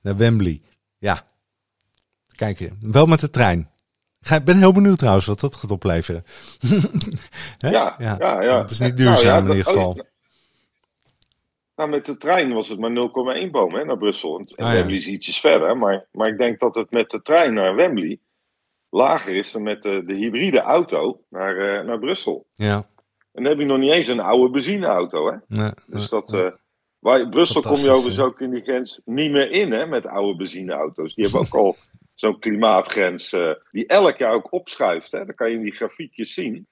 [0.00, 0.60] naar Wembley.
[0.98, 1.26] Ja.
[2.34, 2.78] Kijken.
[2.80, 3.70] Wel met de trein.
[4.34, 6.24] Ik ben heel benieuwd trouwens wat dat gaat opleveren.
[7.58, 7.70] Hè?
[7.70, 8.60] Ja, ja, ja.
[8.60, 9.96] Het is niet Nou duurzaam ja, in ieder oh, geval.
[9.96, 10.04] ja.
[11.76, 12.90] Nou, met de trein was het maar
[13.44, 14.38] 0,1 boom hè, naar Brussel.
[14.38, 14.76] En en Ah, ja.
[14.76, 15.76] Wembley is ietsjes verder.
[15.76, 18.20] Maar, maar ik denk dat het met de trein naar Wembley
[18.90, 22.46] lager is dan met de, de hybride auto naar, eh, naar Brussel.
[22.54, 22.76] Ja.
[23.32, 25.26] En dan heb je nog niet eens een oude benzineauto.
[25.26, 25.36] Hè?
[25.46, 26.52] Nee, Dus nee, dat, eh,
[26.98, 30.36] waar, Brussel kom je overigens ook in die grens niet meer in hè, met oude
[30.36, 31.14] benzineauto's.
[31.14, 31.76] Die hebben ook al
[32.14, 35.12] zo'n klimaatgrens, uh, die elk jaar ook opschuift.
[35.12, 35.24] Hè?
[35.24, 36.66] Dat kan je in die grafiekjes zien.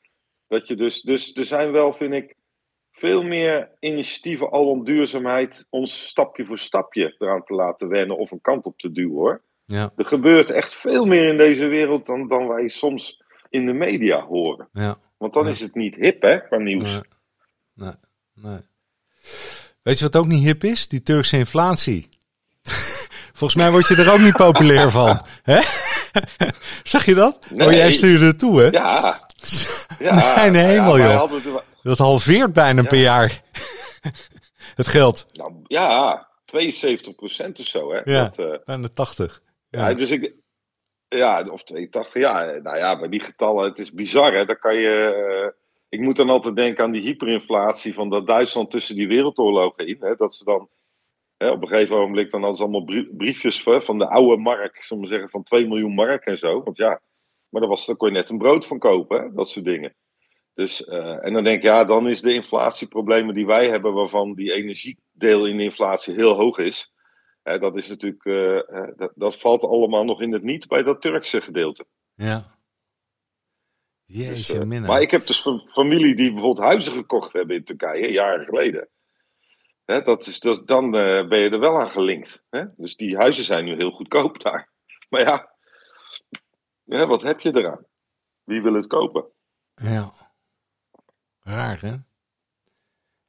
[0.48, 2.34] Dat je dus, dus er zijn wel, vind ik,
[2.90, 8.30] veel meer initiatieven al om duurzaamheid ons stapje voor stapje eraan te laten wennen of
[8.30, 9.42] een kant op te duwen hoor.
[9.64, 9.92] Ja.
[9.96, 14.20] Er gebeurt echt veel meer in deze wereld dan, dan wij soms in de media
[14.24, 14.68] horen.
[14.72, 14.96] Ja.
[15.16, 15.50] Want dan Ja.
[15.50, 16.92] is het niet hip hè, qua nieuws.
[16.92, 17.02] Nee.
[17.74, 17.92] Nee.
[18.34, 18.60] nee.
[19.86, 20.88] Weet je wat ook niet hip is?
[20.88, 22.08] Die Turkse inflatie.
[23.38, 25.20] Volgens mij word je er ook niet populair van.
[25.42, 25.60] Hè?
[26.84, 27.38] Zag je dat?
[27.44, 27.76] Oh, Nee.
[27.76, 28.66] jij stuurde het toe, hè?
[28.68, 29.20] Ja.
[29.98, 30.14] ja.
[30.14, 31.32] Mijn nou ja, joh.
[31.32, 32.88] het- Dat halveert bijna Ja.
[32.88, 33.42] per jaar.
[34.74, 35.26] het geld.
[35.32, 38.00] nou, ja, 72% of zo hè.
[38.04, 38.22] Ja.
[38.24, 39.42] Dat, eh, Bijna 80.
[39.70, 40.32] Ja, dus ik.
[41.08, 42.44] Ja, of 82, ja.
[42.62, 44.44] Nou ja, bij die getallen, het is bizar, hè.
[44.44, 44.90] Dan kan je.
[45.14, 45.64] eh,
[45.96, 49.96] ik moet dan altijd denken aan die hyperinflatie van dat Duitsland tussen die wereldoorlogen in.
[50.00, 50.68] Hè, dat ze dan.
[51.36, 54.36] Hè, op een gegeven ogenblik dan hadden ze allemaal brie- briefjes van, van de oude
[54.42, 56.62] mark, zullen zeggen, van 2 miljoen mark en zo.
[56.62, 57.00] Want ja,
[57.48, 59.94] maar daar, was, daar kon je net een brood van kopen, dat soort dingen.
[60.54, 64.34] Dus, eh, en dan denk ik, ja, dan is de inflatieproblemen die wij hebben, waarvan
[64.34, 66.92] die energiedeel in de inflatie heel hoog is.
[67.42, 71.00] Hè, dat is natuurlijk, eh, dat, dat valt allemaal nog in het niet bij dat
[71.00, 71.86] Turkse gedeelte.
[72.14, 72.55] Ja.
[74.06, 74.16] Dus,
[74.46, 78.12] Jeetje, eh, maar ik heb dus fa- familie die bijvoorbeeld huizen gekocht hebben in Turkije,
[78.12, 78.88] jaren geleden.
[79.84, 82.42] Hè, dat is, dat, dan eh, ben je er wel aan gelinkt.
[82.50, 82.64] Hè?
[82.76, 84.70] Dus die huizen zijn nu heel goedkoop daar.
[85.08, 85.54] Maar ja,
[86.84, 87.84] hè, wat heb je eraan?
[88.44, 89.24] Wie wil het kopen?
[89.74, 90.12] Ja.
[91.40, 91.94] Raar, hè?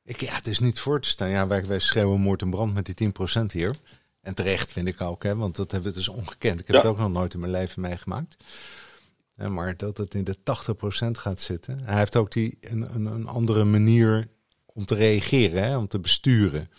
[0.04, 1.30] Ik, ja, het is niet voor te staan.
[1.30, 3.12] Ja, wij, wij schreeuwen moord en brand met die
[3.42, 3.76] 10% hier.
[4.22, 5.36] En terecht vind ik ook, hè?
[5.36, 6.60] Want dat hebben we dus ongekend.
[6.60, 6.82] Ik heb Ja.
[6.82, 8.36] het ook nog nooit in mijn leven meegemaakt.
[9.38, 11.80] Maar dat het in de 80% gaat zitten.
[11.86, 14.28] Hij heeft ook die, een, een, een andere manier
[14.66, 15.78] om te reageren, hè?
[15.78, 16.70] om te besturen.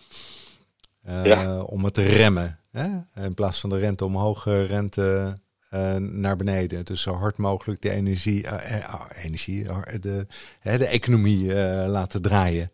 [1.02, 1.60] Eh, Ja.
[1.60, 2.58] Om het te remmen.
[2.70, 2.88] Hè?
[3.24, 5.36] In plaats van de rente omhoog, eh, rente
[5.70, 6.84] eh, naar beneden.
[6.84, 9.64] Dus zo hard mogelijk de energie, ah, energie
[10.00, 10.26] de,
[10.62, 11.54] de economie
[11.86, 12.70] laten draaien.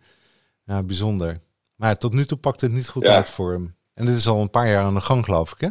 [0.65, 1.41] Ja, bijzonder.
[1.75, 3.15] Maar tot nu toe pakt het niet goed Ja.
[3.15, 3.77] uit voor hem.
[3.95, 5.69] En dit is al een paar jaar aan de gang, geloof ik, hè?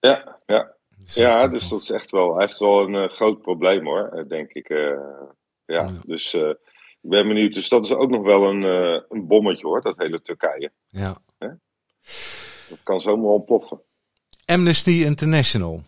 [0.00, 0.74] Ja, ja.
[1.14, 2.34] Ja dus dat is echt wel.
[2.36, 4.68] Hij heeft wel een eh, groot probleem hoor, eh, denk ik.
[4.68, 4.76] eh,
[5.64, 6.00] ja, Ja.
[6.04, 7.54] dus ik ben benieuwd.
[7.54, 8.62] Dus dat is ook nog wel een,
[9.08, 10.72] een bommetje hoor, dat hele Turkije.
[10.88, 11.16] Ja.
[12.68, 13.80] Dat kan zomaar ontploffen.
[14.44, 15.82] Amnesty International.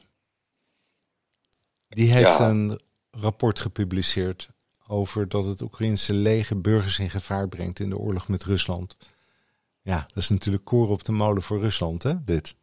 [1.89, 2.49] Die heeft Ja.
[2.49, 4.49] een rapport gepubliceerd
[4.87, 8.97] over dat het Oekraïnse leger burgers in gevaar brengt in de oorlog met Rusland.
[9.83, 12.55] Ja, dat is natuurlijk koren op de molen voor Rusland, hè, dit.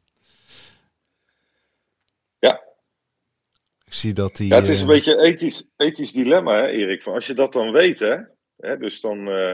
[2.40, 2.64] Ja.
[3.86, 4.48] Ik zie dat die...
[4.48, 7.02] Ja, het is eh, een beetje een ethisch, ethisch dilemma, hè, Erik.
[7.02, 8.18] Van als je dat dan weet, hè,
[8.56, 9.52] hè dus dan eh,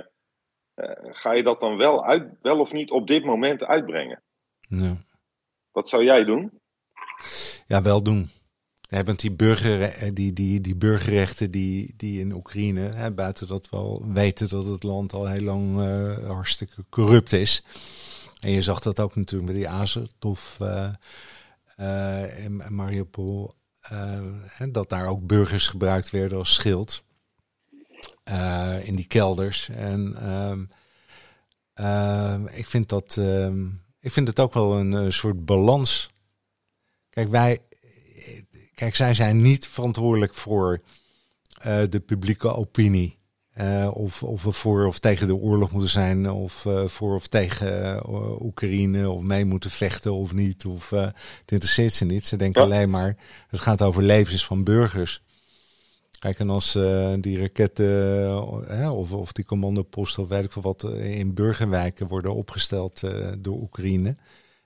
[0.73, 4.23] eh, ga je dat dan wel, uit, wel of niet op dit moment uitbrengen.
[4.59, 4.97] ja.
[5.71, 6.59] Wat zou jij doen?
[7.67, 8.29] Ja, wel doen.
[8.91, 13.47] Ja, want die, burger, eh, die, die, die burgerrechten die, die in Oekraïne, hè, buiten
[13.47, 17.63] dat we al weten dat het land al heel lang eh, hartstikke corrupt is.
[18.39, 20.89] En je zag dat ook natuurlijk met die Azov eh
[21.81, 23.53] eh, en Mariupol.
[23.81, 24.21] eh,
[24.71, 27.03] dat daar ook burgers gebruikt werden als schild.
[28.23, 29.69] eh, in die kelders.
[29.69, 30.65] En ehm,
[31.73, 33.65] ehm, ik, vind dat, ehm,
[33.99, 36.09] ik vind het ook wel een soort balans.
[37.09, 37.59] Kijk, wij,
[38.75, 40.81] kijk, zij zijn niet verantwoordelijk voor
[41.89, 43.19] de publieke opinie.
[43.51, 47.27] Eh, of, of we voor of tegen de oorlog moeten zijn, of eh, voor of
[47.27, 50.65] tegen eh, Oekraïne, of mee moeten vechten of niet.
[50.65, 52.25] Of, het interesseert ze niet.
[52.25, 52.67] Ze denken Ja.
[52.67, 55.21] alleen maar, het gaat over levens van burgers.
[56.19, 56.71] Kijk, en als
[57.19, 63.01] die raketten of, of die commandoposten of weet ik veel wat in burgerwijken worden opgesteld
[63.39, 64.17] door Oekraïne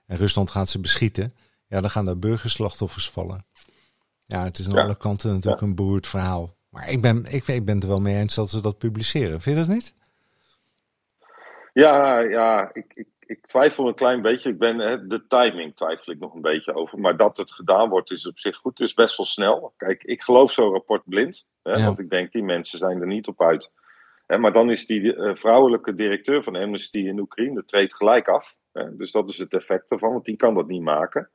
[0.06, 1.32] en Rusland gaat ze beschieten,
[1.68, 3.44] ja, dan gaan daar burgerslachtoffers vallen.
[4.26, 4.82] Ja, het is aan Ja.
[4.82, 6.55] alle kanten natuurlijk een beroerd verhaal.
[6.76, 9.40] Maar ik ben, ik, ik ben het er wel mee eens dat ze dat publiceren.
[9.40, 9.94] Vind je dat niet?
[11.72, 14.50] Ja, ja ik, ik, ik twijfel een klein beetje.
[14.50, 16.98] Ik ben, hè, de timing twijfel ik nog een beetje over.
[16.98, 18.78] Maar dat het gedaan wordt is op zich goed.
[18.78, 19.72] Het is best wel snel.
[19.76, 21.46] Kijk, ik geloof zo'n rapport blind.
[21.62, 21.84] Hè, Ja.
[21.84, 23.70] Want ik denk, die mensen zijn er niet op uit.
[24.26, 28.56] Hè, maar dan is die eh, vrouwelijke directeur van Amnesty in Oekraïne treedt gelijk af.
[28.72, 31.30] Hè, dus dat is het effect ervan, want die kan dat niet maken.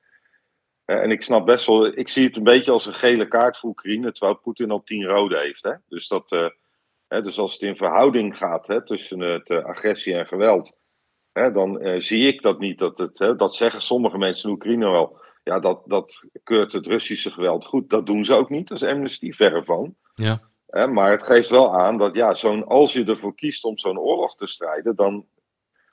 [0.85, 3.57] Hè, en ik snap best wel, ik zie het een beetje als een gele kaart
[3.57, 5.63] voor Oekraïne, terwijl Poetin al tien rode heeft.
[5.63, 5.73] Hè.
[5.87, 6.49] Dus, dat, eh,
[7.07, 10.77] hè, dus als het in verhouding gaat hè, tussen het eh, agressie en geweld,
[11.31, 12.79] hè, dan eh, zie ik dat niet.
[12.79, 15.19] Dat, het, hè, dat zeggen sommige mensen in Oekraïne wel.
[15.43, 17.89] Ja, dat, dat keurt het Russische geweld goed.
[17.89, 19.95] Dat doen ze ook niet, dat is Amnesty verre van.
[20.13, 20.39] Ja.
[20.67, 23.99] Hè, maar het geeft wel aan dat ja, zo'n, als je ervoor kiest om zo'n
[23.99, 25.25] oorlog te strijden, dan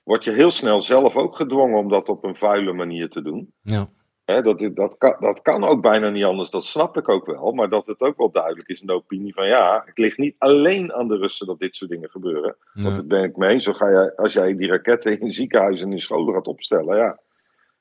[0.04, 3.52] word je heel snel zelf ook gedwongen om dat op een vuile manier te doen.
[3.62, 3.88] Ja.
[4.28, 7.52] Dat, dat, kan, dat kan ook bijna niet anders, dat snap ik ook wel.
[7.52, 10.34] Maar dat het ook wel duidelijk is in de opinie van ja, het ligt niet
[10.38, 12.56] alleen aan de Russen dat dit soort dingen gebeuren.
[12.72, 13.64] Want dat ben ik mee eens.
[13.64, 17.18] Zo ga je, als jij die raketten in ziekenhuizen en in scholen gaat opstellen, ja.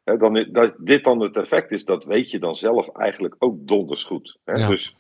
[0.03, 3.67] Hè, dan, dat dit dan het effect is, dat weet je dan zelf eigenlijk ook
[3.67, 4.38] donders goed.
[4.43, 4.53] Hè?
[4.62, 4.67] Ja.
[4.67, 4.95] Dus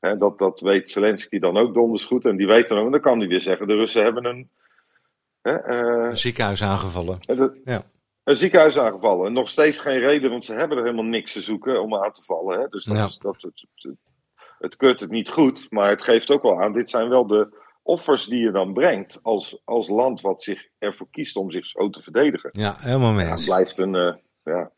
[0.00, 2.24] hè, dat, dat weet Zelensky dan ook donders goed.
[2.24, 4.48] En die weet dan ook, dan kan hij weer zeggen, de Russen hebben een...
[5.42, 7.18] Hè, uh, een ziekenhuis aangevallen.
[7.20, 7.82] Dat, ja
[8.28, 9.26] een ziekenhuis aangevallen.
[9.26, 12.12] En nog steeds geen reden, want ze hebben er helemaal niks te zoeken om aan
[12.12, 12.60] te vallen.
[12.60, 12.68] Hè?
[12.68, 13.04] Dus dat, Ja.
[13.04, 13.94] is, dat, het, het,
[14.58, 16.72] het keurt het niet goed, maar het geeft ook wel aan.
[16.72, 21.06] Dit zijn wel de offers die je dan brengt als, als land wat zich ervoor
[21.10, 22.50] kiest om zich zo te verdedigen.
[22.52, 23.94] Ja, helemaal mee Ja, het blijft een.
[23.94, 24.14] eh,
[24.44, 24.70] ja.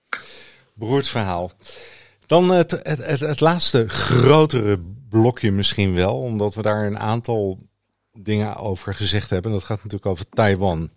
[0.74, 1.50] Beroerd verhaal.
[2.26, 7.58] Dan het, het, het, het laatste grotere blokje misschien wel, omdat we daar een aantal
[8.12, 9.52] dingen over gezegd hebben.
[9.52, 10.90] Dat gaat natuurlijk over Taiwan.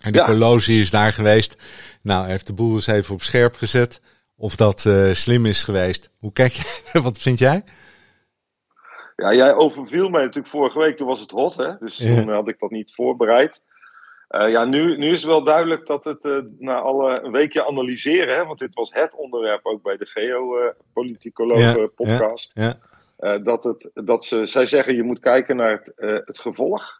[0.00, 0.26] En die Ja.
[0.26, 1.62] Pelosi is daar geweest.
[2.02, 4.00] Nou, heeft de boel eens even op scherp gezet.
[4.36, 6.10] Of dat eh, slim is geweest.
[6.18, 7.02] Hoe kijk jij?
[7.02, 7.64] Wat vind jij?
[9.16, 11.78] ja, jij overviel mij natuurlijk vorige week, toen was het hot, hè?
[11.78, 12.14] dus Ja.
[12.14, 13.60] toen had ik dat niet voorbereid.
[14.28, 17.66] Eh, ja, nu, nu is het wel duidelijk dat het eh, na alle een weekje
[17.66, 21.78] analyseren, hè, want dit was het onderwerp ook bij de geopoliticoloog Ja,
[23.38, 25.92] dat, het, dat ze, zij zeggen je moet kijken naar het,
[26.26, 26.99] het gevolg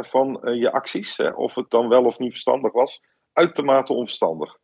[0.00, 1.18] van eh, je acties.
[1.34, 3.02] Of het dan wel of niet verstandig was.
[3.32, 4.58] Uitermate onverstandig.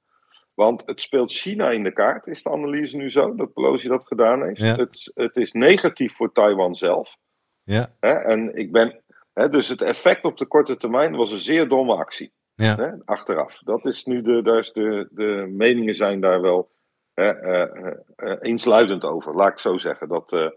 [0.54, 4.06] Want het speelt China in de kaart, is de analyse nu zo, dat Pelosi dat
[4.06, 4.60] gedaan heeft.
[4.60, 4.74] Ja.
[4.74, 7.16] Het, het is negatief voor Taiwan zelf.
[7.62, 11.38] ja, Hè, en ik ben, hè, dus het effect op de korte termijn was een
[11.38, 12.32] zeer domme actie.
[12.54, 12.98] ja.
[13.04, 13.58] Achteraf.
[13.58, 16.70] Dat is nu de, daar is de, de meningen zijn daar wel
[17.14, 20.08] hè, eh, eh, eh, eensluidend over, laat ik zo zeggen.
[20.08, 20.50] Dat, eh,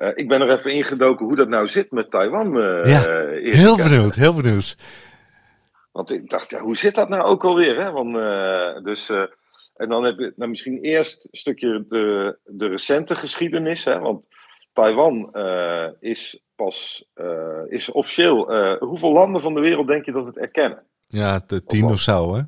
[0.00, 2.60] eh, ik ben er even ingedoken hoe dat nou zit met Taiwan.
[2.60, 4.76] eh, Ja, eh, Heel benieuwd, heel benieuwd.
[5.92, 7.82] Want ik dacht, ja, hoe zit dat nou ook alweer?
[7.82, 7.90] Hè?
[7.90, 8.14] Want,
[8.84, 9.08] dus,
[9.74, 13.84] en dan heb je nou, misschien eerst een stukje de, de recente geschiedenis.
[13.84, 13.98] Hè?
[13.98, 14.28] Want
[14.72, 15.34] Taiwan
[16.00, 17.04] is pas
[17.68, 18.54] is officieel.
[18.78, 20.82] hoeveel landen van de wereld denk je dat het erkennen?
[21.08, 22.42] Ja, de tien of zo, hè?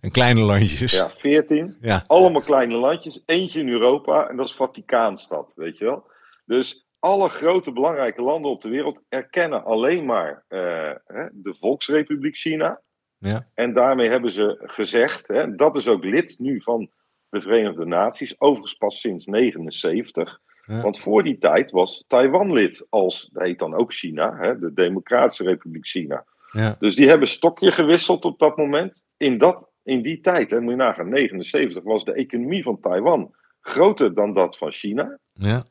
[0.00, 0.92] En kleine landjes.
[0.92, 1.76] Ja, 14.
[1.80, 3.22] Ja, Allemaal kleine landjes.
[3.26, 6.06] Eentje in Europa en dat is Vaticaanstad, weet je wel.
[6.44, 12.36] Dus alle grote belangrijke landen op de wereld erkennen alleen maar eh, hè, de Volksrepubliek
[12.36, 12.80] China.
[13.18, 16.90] ja, En daarmee hebben ze gezegd, hè, dat is ook lid nu van
[17.28, 20.40] de Verenigde Naties, overigens pas sinds 79.
[20.64, 20.80] Ja.
[20.80, 24.72] Want voor die tijd was Taiwan lid als, dat heet dan ook China, hè, de
[24.72, 26.24] Democratische Republiek China.
[26.52, 29.04] ja, Dus die hebben stokje gewisseld op dat moment.
[29.16, 33.34] In, dat, in die tijd, en moet je nagaan, 79 was de economie van Taiwan
[33.60, 35.18] groter dan dat van China.
[35.32, 35.64] ja,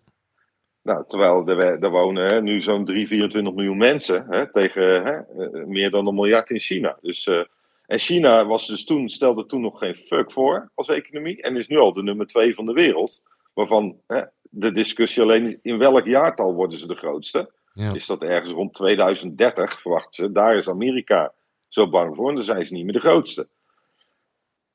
[0.87, 5.11] Nou, terwijl er, er wonen hè, nu zo'n 3, 24 miljoen mensen hè, tegen hè,
[5.11, 6.97] eh, meer dan een miljard in China.
[7.01, 7.43] Dus, eh,
[7.85, 11.67] en China was dus toen, stelde toen nog geen fuck voor als economie en is
[11.67, 13.21] nu al de nummer 2 van de wereld.
[13.53, 17.51] Waarvan hè, de discussie alleen is in welk jaartal worden ze de grootste.
[17.73, 17.93] ja.
[17.93, 20.31] Is dat ergens rond 2030, verwachten ze.
[20.31, 21.33] Daar is Amerika
[21.67, 23.47] zo bang voor en dan zijn ze niet meer de grootste.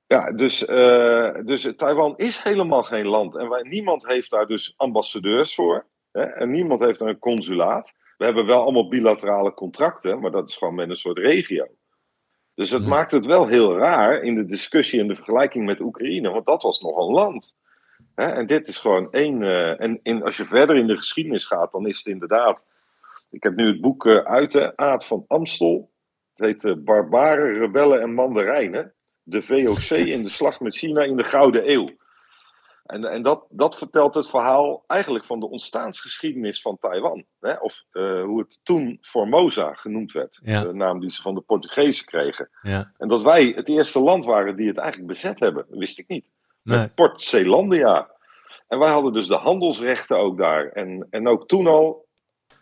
[0.06, 3.36] Ja, dus, eh, dus Taiwan is helemaal geen land.
[3.36, 5.90] En wij, niemand heeft daar dus ambassadeurs voor.
[6.12, 6.22] Hè?
[6.22, 7.92] En niemand heeft een consulaat.
[8.16, 11.66] We hebben wel allemaal bilaterale contracten, maar dat is gewoon met een soort regio.
[12.54, 12.88] Dus dat Ja.
[12.88, 16.62] maakt het wel heel raar in de discussie en de vergelijking met Oekraïne, want dat
[16.62, 17.54] was nog een land.
[18.14, 18.24] Hè?
[18.26, 19.42] En dit is gewoon één.
[19.42, 22.64] eh, en als je verder in de geschiedenis gaat, dan is het inderdaad.
[23.30, 25.90] Ik heb nu het boek eh, uit de Aad van Amstel.
[26.34, 28.94] Het heet eh, Barbaren, Rebellen en Mandarijnen.
[29.22, 31.88] De VOC in de slag met China in de Gouden Eeuw.
[32.92, 37.24] En, en dat, dat vertelt het verhaal eigenlijk van de ontstaansgeschiedenis van Taiwan.
[37.40, 37.52] Hè?
[37.52, 40.40] Of eh, hoe het toen Formosa genoemd werd.
[40.42, 40.62] Ja.
[40.62, 42.48] De naam die ze van de Portugezen kregen.
[42.62, 42.92] ja.
[42.98, 46.26] En dat wij het eerste land waren die het eigenlijk bezet hebben, wist ik niet.
[46.62, 46.88] Nee.
[46.94, 48.10] Port Zeelandia.
[48.68, 50.68] En wij hadden dus de handelsrechten ook daar.
[50.68, 52.06] En, en ook toen al,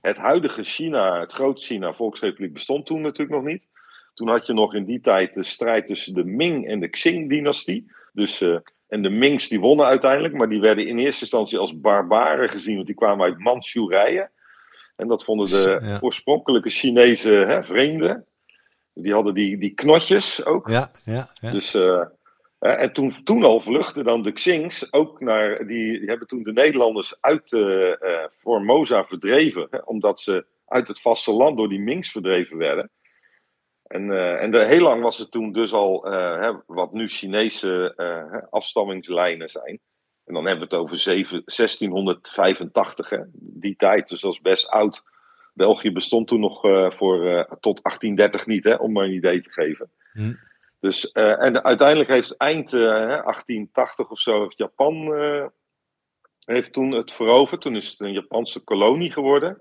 [0.01, 3.69] het huidige China, het groot China, Volksrepubliek, bestond toen natuurlijk nog niet.
[4.15, 7.93] Toen had je nog in die tijd de strijd tussen de Ming en de Qing-dynastie.
[8.13, 8.57] Dus, eh,
[8.91, 12.75] en de Mings die wonnen uiteindelijk, maar die werden in eerste instantie als barbaren gezien,
[12.75, 14.31] want die kwamen uit Manchurije.
[14.97, 15.99] En dat vonden de Ja.
[16.01, 18.25] oorspronkelijke Chinese hè, vreemden.
[18.95, 20.69] Die hadden die, die knotjes ook.
[20.69, 21.51] Ja, ja, ja.
[21.51, 22.03] Dus, eh,
[22.59, 25.67] hè, en toen, toen al vluchtten dan de Xings ook naar.
[25.67, 29.67] Die, die hebben toen de Nederlanders uit eh, eh, Formosa verdreven.
[29.71, 32.91] Hè, omdat ze uit het vasteland door die Mings verdreven werden.
[33.91, 37.09] En, eh, en de, heel lang was het toen dus al eh, hè, wat nu
[37.09, 39.81] Chinese eh, afstammingslijnen zijn.
[40.25, 44.09] En dan hebben we het over zeven- 1685, hè, die tijd.
[44.09, 45.03] Dus dat is best oud.
[45.55, 46.61] België bestond toen nog
[46.95, 49.91] voor, tot 1830 niet, hè, om maar een idee te geven.
[50.13, 50.33] Hm.
[50.81, 55.15] Dus, en uiteindelijk heeft eind 1880 of zo heeft Japan
[56.45, 57.61] heeft toen het veroverd.
[57.61, 59.61] Toen is het een Japanse kolonie geworden.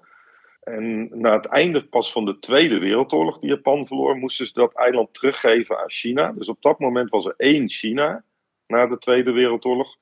[0.70, 4.74] En na het einde pas van de Tweede Wereldoorlog, die Japan verloor, moesten ze dat
[4.74, 6.32] eiland teruggeven aan China.
[6.32, 8.24] Dus op dat moment was er één China
[8.68, 9.98] na de Tweede Wereldoorlog.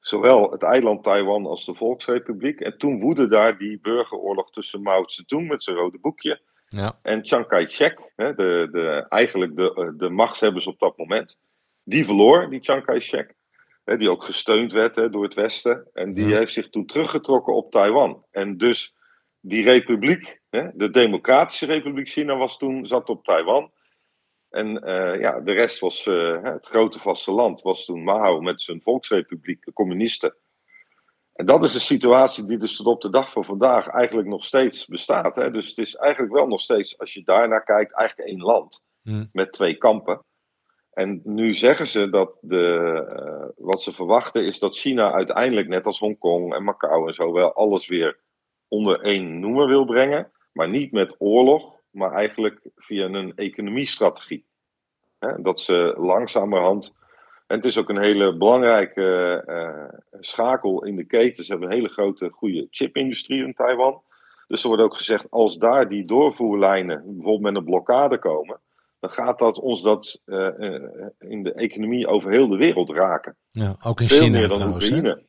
[0.00, 2.60] Zowel het eiland Taiwan als de Volksrepubliek.
[2.60, 6.40] En toen woedde daar die burgeroorlog tussen Mao Zedong met zijn rode boekje.
[6.68, 6.98] Ja.
[7.02, 8.34] En Chiang Kai-shek, de,
[8.72, 11.38] de, eigenlijk de, de machtshebbers op dat moment.
[11.84, 13.34] Die verloor, die Chiang Kai-shek.
[13.84, 15.88] Die ook gesteund werd door het Westen.
[15.92, 18.24] En die heeft zich toen teruggetrokken op Taiwan.
[18.30, 18.95] En dus
[19.48, 23.72] die republiek, de Democratische Republiek China, was toen, zat op Taiwan.
[24.50, 28.82] En uh, ja, de rest was, uh, het grote vasteland, was toen Mao met zijn
[28.82, 30.36] volksrepubliek, de communisten.
[31.32, 34.44] En dat is een situatie die dus tot op de dag van vandaag eigenlijk nog
[34.44, 35.36] steeds bestaat.
[35.36, 35.50] Hè?
[35.50, 38.84] Dus het is eigenlijk wel nog steeds, als je daarnaar kijkt, eigenlijk één land.
[39.02, 39.28] Hmm.
[39.32, 40.24] Met twee kampen.
[40.90, 45.86] En nu zeggen ze dat de, uh, wat ze verwachten is dat China uiteindelijk, net
[45.86, 48.24] als Hongkong en Macau en zo, wel alles weer
[48.68, 50.30] onder één noemer wil brengen.
[50.52, 54.46] Maar niet met oorlog, maar eigenlijk via een economiestrategie.
[55.36, 56.94] Dat ze langzamerhand.
[57.46, 61.44] En het is ook een hele belangrijke uh, schakel in de keten.
[61.44, 64.02] Ze hebben een hele grote, goede chipindustrie in Taiwan.
[64.46, 68.60] Dus er wordt ook gezegd: als daar die doorvoerlijnen bijvoorbeeld met een blokkade komen,
[69.00, 70.48] dan gaat dat ons dat uh,
[71.18, 73.36] in de economie over heel de wereld raken.
[73.50, 75.24] Ja, ook in Veel China meer dan trouwens, Oekraïne.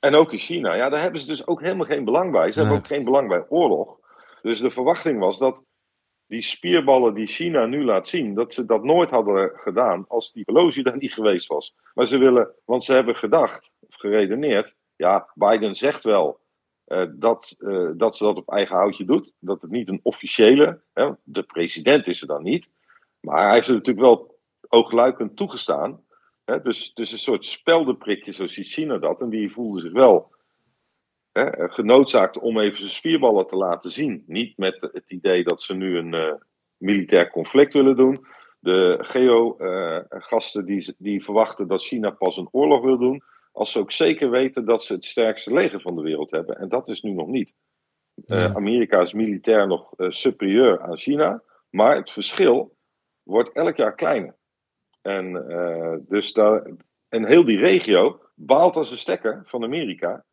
[0.00, 0.74] En ook in China.
[0.74, 2.52] Ja, daar hebben ze dus ook helemaal geen belang bij.
[2.52, 3.98] Ze hebben ook geen belang bij oorlog.
[4.42, 5.64] Dus de verwachting was dat
[6.26, 10.44] die spierballen die China nu laat zien, dat ze dat nooit hadden gedaan als die
[10.44, 11.74] Pelosi daar niet geweest was.
[11.94, 16.40] Maar ze willen, want ze hebben gedacht, of geredeneerd, ja, Biden zegt wel
[16.86, 19.34] uh, dat, uh, dat ze dat op eigen houtje doet.
[19.40, 22.70] Dat het niet een officiële, hè, de president is er dan niet.
[23.20, 24.38] Maar hij heeft er natuurlijk wel
[24.68, 26.04] oogluikend toegestaan.
[26.48, 29.20] Hè, dus, dus een soort speldenprikje, zo ziet China dat.
[29.20, 30.34] En die voelde zich wel
[31.32, 34.24] hè, genoodzaakt om even zijn spierballen te laten zien.
[34.26, 36.32] Niet met het idee dat ze nu een uh,
[36.76, 38.26] militair conflict willen doen.
[38.60, 43.22] De geo-gasten die, die verwachten dat China pas een oorlog wil doen.
[43.52, 46.58] Als ze ook zeker weten dat ze het sterkste leger van de wereld hebben.
[46.58, 47.54] En dat is nu nog niet.
[48.26, 51.42] Uh, Amerika is militair nog superieur aan China.
[51.70, 52.76] Maar het verschil
[53.22, 54.37] wordt elk jaar kleiner.
[55.08, 55.32] En,
[56.08, 56.70] dus daar,
[57.08, 60.24] en heel die regio baalt als een stekker van Amerika.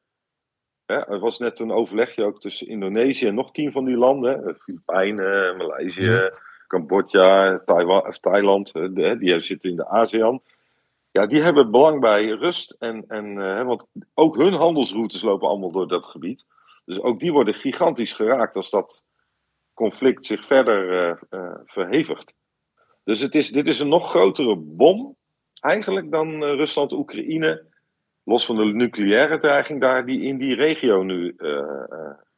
[0.85, 4.57] er was net een overlegje ook tussen Indonesië en nog tien van die landen.
[4.59, 6.29] Filipijnen, Maleisië,
[6.67, 8.73] Cambodja, Taiwan, of Thailand.
[8.93, 10.41] die zitten in de ASEAN.
[11.11, 12.75] Ja, die hebben belang bij rust.
[12.79, 16.45] En, en, want ook hun handelsroutes lopen allemaal door dat gebied.
[16.85, 19.05] Dus ook die worden gigantisch geraakt als dat
[19.73, 22.33] conflict zich verder uh, uh, verhevigt.
[23.05, 25.15] Dus het is, dit is een nog grotere bom
[25.59, 27.73] eigenlijk dan uh, Rusland-Oekraïne.
[28.23, 31.35] Los van de nucleaire dreiging daar die in die regio nu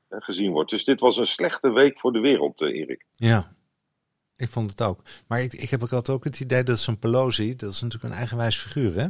[0.09, 0.69] gezien wordt.
[0.69, 3.05] Dus dit was een slechte week voor de wereld, Erik.
[3.11, 3.55] Ja,
[4.35, 5.01] ik vond het ook.
[5.27, 8.11] Maar ik, ik heb ook altijd ook het idee dat zo'n Pelosi, dat is natuurlijk
[8.11, 9.07] een eigenwijs figuur, hè?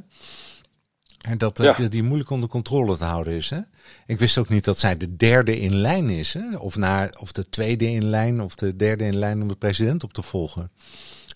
[1.28, 1.74] En dat ja.
[1.74, 3.50] die, die moeilijk onder controle te houden is.
[3.50, 3.60] Hè?
[4.06, 6.34] Ik wist ook niet dat zij de derde in lijn is.
[6.34, 6.58] Hè?
[6.58, 10.04] Of, na, of de tweede in lijn, of de derde in lijn om de president
[10.04, 10.72] op te volgen.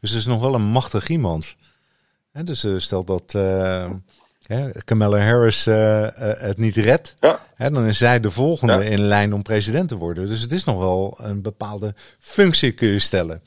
[0.01, 1.55] Dus het is nog wel een machtig iemand.
[2.31, 2.43] Hè?
[2.43, 3.89] Dus uh, stel dat uh,
[4.83, 7.39] Kamala Harris uh, het niet redt, ja.
[7.55, 8.81] hè, dan is zij de volgende ja.
[8.81, 10.27] in lijn om president te worden.
[10.27, 13.43] Dus het is nog wel een bepaalde functie kun je stellen.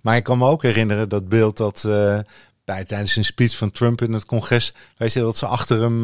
[0.00, 1.82] Maar ik kan me ook herinneren dat beeld dat
[2.64, 6.02] bij tijdens een speech van Trump in het congres, weet je dat ze achter hem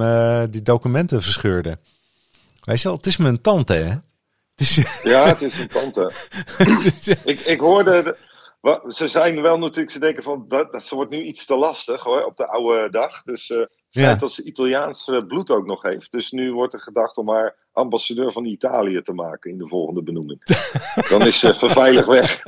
[0.51, 1.81] die documenten verscheurden.
[2.63, 3.95] Weet je wel, het is mijn tante, hè?
[4.57, 4.75] Het is...
[5.03, 6.13] Ja, het is een tante.
[7.25, 8.17] ik, ik hoorde,
[8.89, 12.03] ze zijn wel natuurlijk, ze denken van, dat, dat ze wordt nu iets te lastig
[12.03, 13.23] hoor, op de oude dag.
[13.23, 14.19] Dus uh, het schijnt ja.
[14.19, 16.13] dat ze Italiaans bloed ook nog heeft.
[16.13, 20.03] Dus nu wordt er gedacht om haar ambassadeur van Italië te maken in de volgende
[20.03, 20.43] benoeming.
[21.11, 22.43] Dan is ze verveilig weg.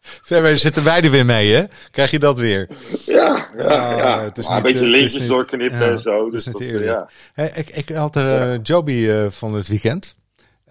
[0.00, 1.64] Verder zitten wij er weer mee, hè?
[1.90, 2.68] Krijg je dat weer?
[3.06, 4.22] Ja, ja, oh, ja.
[4.22, 6.30] Het is maar niet, een beetje lintjes doorknippen ja, en zo.
[6.30, 7.10] Dus dat, ja.
[7.32, 10.17] Hey, ik, ik had uh, Joby uh, van het weekend.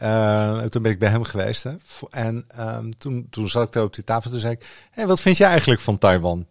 [0.01, 1.63] Uh, toen ben ik bij hem geweest.
[1.63, 1.71] Hè?
[2.09, 4.31] En um, toen, toen zat ik daar op die tafel.
[4.31, 6.47] Toen zei ik: hey, Wat vind jij eigenlijk van Taiwan?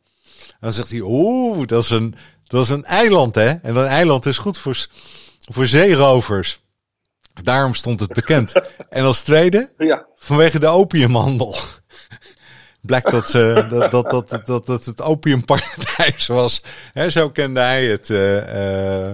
[0.47, 2.14] En dan zegt hij: Oeh, dat is een,
[2.47, 3.49] dat is een eiland, hè?
[3.49, 4.86] En een eiland is goed voor,
[5.38, 6.61] voor zeerovers.
[7.42, 8.53] Daarom stond het bekend.
[8.88, 10.07] en als tweede, ja.
[10.16, 11.57] vanwege de opiumhandel
[12.80, 16.62] blijkt dat, ze, dat, dat, dat, dat, dat het opiumparadijs was.
[16.92, 19.12] He, zo kende hij het, uh, uh,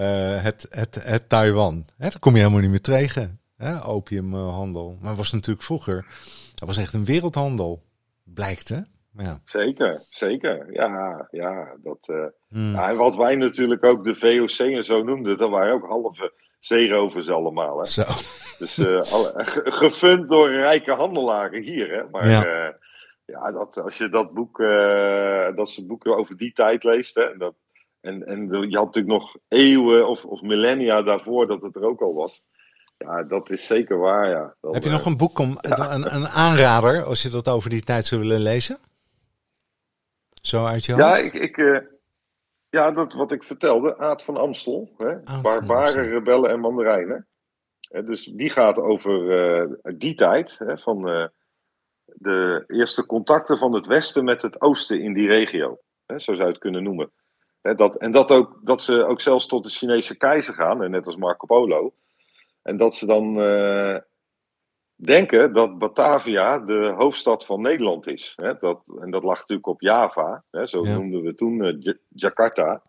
[0.00, 1.84] het, het, het Taiwan.
[1.96, 3.40] He, dat kom je helemaal niet meer tegen.
[3.56, 4.98] Hè, opiumhandel.
[5.00, 6.06] Maar was natuurlijk vroeger,
[6.54, 7.82] dat was echt een wereldhandel.
[8.24, 8.78] Blijkt hè.
[9.16, 9.40] Ja.
[9.44, 10.72] Zeker, zeker.
[10.72, 12.72] Ja, ja, dat, eh, Hmm.
[12.72, 16.32] ja, en wat wij natuurlijk ook de VOC en zo noemden, dat waren ook halve
[16.60, 17.78] zeerovers allemaal.
[17.78, 17.86] Hè?
[17.86, 18.02] Zo.
[18.58, 21.90] Dus eh, alle, ge- gefund door rijke handelaren hier.
[21.90, 22.02] Hè?
[22.10, 22.46] Maar Ja.
[22.46, 22.76] ja,
[23.26, 27.14] ja dat, als je dat boek, eh, dat soort boeken over die tijd leest.
[27.14, 27.54] Hè, en, dat,
[28.02, 32.00] en, en je had natuurlijk nog eeuwen of, of millennia daarvoor dat het er ook
[32.00, 32.44] al was.
[32.98, 34.28] Ja, dat is zeker waar.
[34.28, 34.54] Ja.
[34.60, 37.82] Heb je eh, nog een boek om een, een aanrader als je dat over die
[37.82, 38.78] tijd zou willen lezen?
[40.42, 41.04] Zo uit je hoofd?
[41.04, 41.78] Ja, ik, ik, eh,
[42.68, 44.94] ja, dat wat ik vertelde, Aad van Amstel.
[44.96, 45.40] Hè?
[45.42, 46.02] Barbaren, Amstel.
[46.02, 47.26] rebellen en mandarijnen.
[48.00, 51.26] Dus die gaat over eh, die tijd, hè, van eh,
[52.04, 55.78] de eerste contacten van het Westen met het Oosten in die regio.
[56.06, 57.12] Hè, zo zou je het kunnen noemen.
[57.62, 60.90] Hè, dat, en dat, ook, dat ze ook zelfs tot de Chinese keizer gaan, en
[60.90, 61.92] net als Marco Polo.
[62.62, 63.96] En dat ze dan eh,
[64.94, 68.32] denken dat Batavia de hoofdstad van Nederland is.
[68.36, 68.54] Hè?
[68.58, 70.66] Dat, en dat lag natuurlijk op Java, hè?
[70.66, 70.94] zo Ja.
[70.94, 72.82] noemden we toen eh, Ja- Jakarta.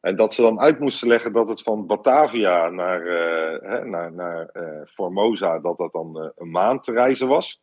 [0.00, 4.12] En dat ze dan uit moesten leggen dat het van Batavia naar, eh, hè, naar,
[4.12, 4.50] naar
[4.86, 7.62] Formosa, dat dat dan een maand te reizen was.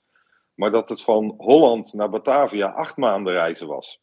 [0.56, 4.02] Maar dat het van Holland naar Batavia acht maanden reizen was.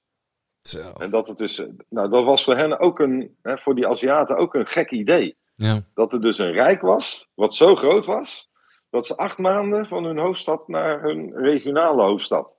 [0.69, 0.93] Zo.
[0.99, 4.37] En dat het dus, nou dat was voor hen ook een, hè, voor die Aziaten
[4.37, 5.37] ook een gek idee.
[5.57, 5.83] Ja.
[5.95, 8.51] Dat er dus een rijk was, wat zo groot was,
[8.91, 12.57] dat ze acht maanden van hun hoofdstad naar hun regionale hoofdstad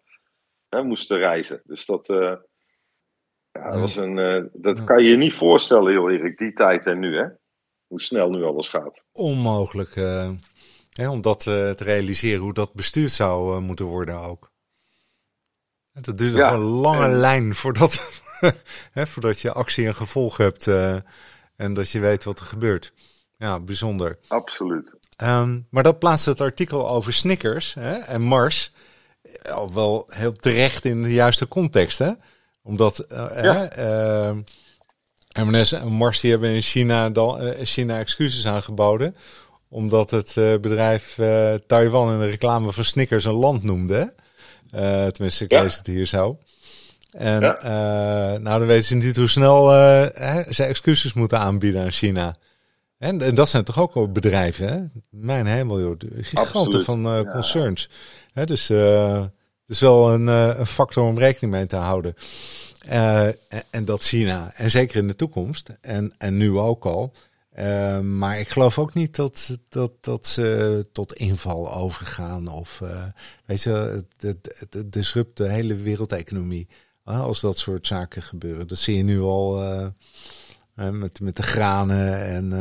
[0.69, 1.61] hè, moesten reizen.
[1.63, 2.35] Dus dat, eh,
[3.51, 4.83] ja, dat, was een, eh, dat Ja.
[4.83, 7.25] kan je je niet voorstellen, heel Erik, die tijd en nu, hè?
[7.87, 9.05] Hoe snel nu alles gaat.
[9.11, 10.29] Onmogelijk eh,
[10.93, 14.51] hè, om dat te realiseren, hoe dat bestuurd zou moeten worden ook.
[16.01, 18.11] Dat duurt Ja, een lange en- lijn voordat,
[18.91, 20.95] hè, voordat je actie en gevolg hebt eh,
[21.55, 22.93] en dat je weet wat er gebeurt.
[23.37, 24.19] Ja, bijzonder.
[24.27, 24.93] Absoluut.
[25.17, 28.71] Ehm, maar dat plaatst het artikel over Snickers hè, en Mars
[29.51, 31.97] al wel heel terecht in de juiste context.
[31.99, 32.11] Hè?
[32.63, 33.05] Omdat
[33.41, 34.33] Ja.
[35.43, 39.15] M&S en Mars die hebben in China, dan, eh, China excuses aangeboden.
[39.69, 41.19] Omdat het bedrijf
[41.67, 43.95] Taiwan in de reclame van Snickers een land noemde.
[43.95, 44.05] hè.
[44.71, 45.61] Eh, tenminste, ik Ja.
[45.61, 46.37] lees het hier zo.
[47.11, 47.57] En Ja.
[47.57, 51.91] eh, nou, dan weten ze niet hoe snel eh, hè, ze excuses moeten aanbieden aan
[51.91, 52.35] China.
[52.97, 54.77] En, en dat zijn toch ook bedrijven, hè?
[55.09, 55.95] Mijn hemel, joh.
[55.99, 57.31] Giganten Absoluut, van ja.
[57.31, 57.89] concerns.
[58.33, 59.29] Hè, dus het
[59.67, 62.15] is wel een, een factor om rekening mee te houden.
[62.85, 63.35] En,
[63.69, 67.13] en dat China, en zeker in de toekomst, en, en nu ook al.
[67.59, 72.47] Eh, maar ik geloof ook niet dat, dat, dat ze tot inval overgaan.
[72.47, 73.03] Of eh,
[73.45, 76.67] weet je, het, het, het, het disrupt de hele wereldeconomie.
[77.03, 78.67] als dat soort zaken gebeuren.
[78.67, 79.63] Dat zie je nu al.
[79.63, 79.87] eh,
[80.89, 82.51] met, met de granen en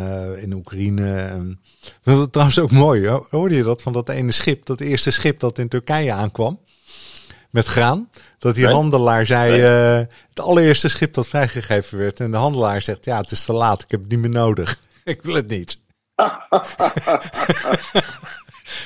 [0.40, 1.14] in Oekraïne.
[1.20, 1.60] En,
[2.02, 3.06] dat was trouwens ook mooi.
[3.08, 4.66] Ho- Hoorde je dat van dat ene schip?
[4.66, 6.60] Dat eerste schip dat in Turkije aankwam.
[7.50, 8.10] Met graan.
[8.38, 8.74] Dat die Nee.
[8.74, 9.50] handelaar zei.
[9.50, 9.60] Nee.
[10.28, 12.20] het allereerste schip dat vrijgegeven werd.
[12.20, 13.82] En de handelaar zegt: Ja, het is te laat.
[13.82, 14.78] Ik heb het niet meer nodig.
[15.14, 15.78] ik wil het niet.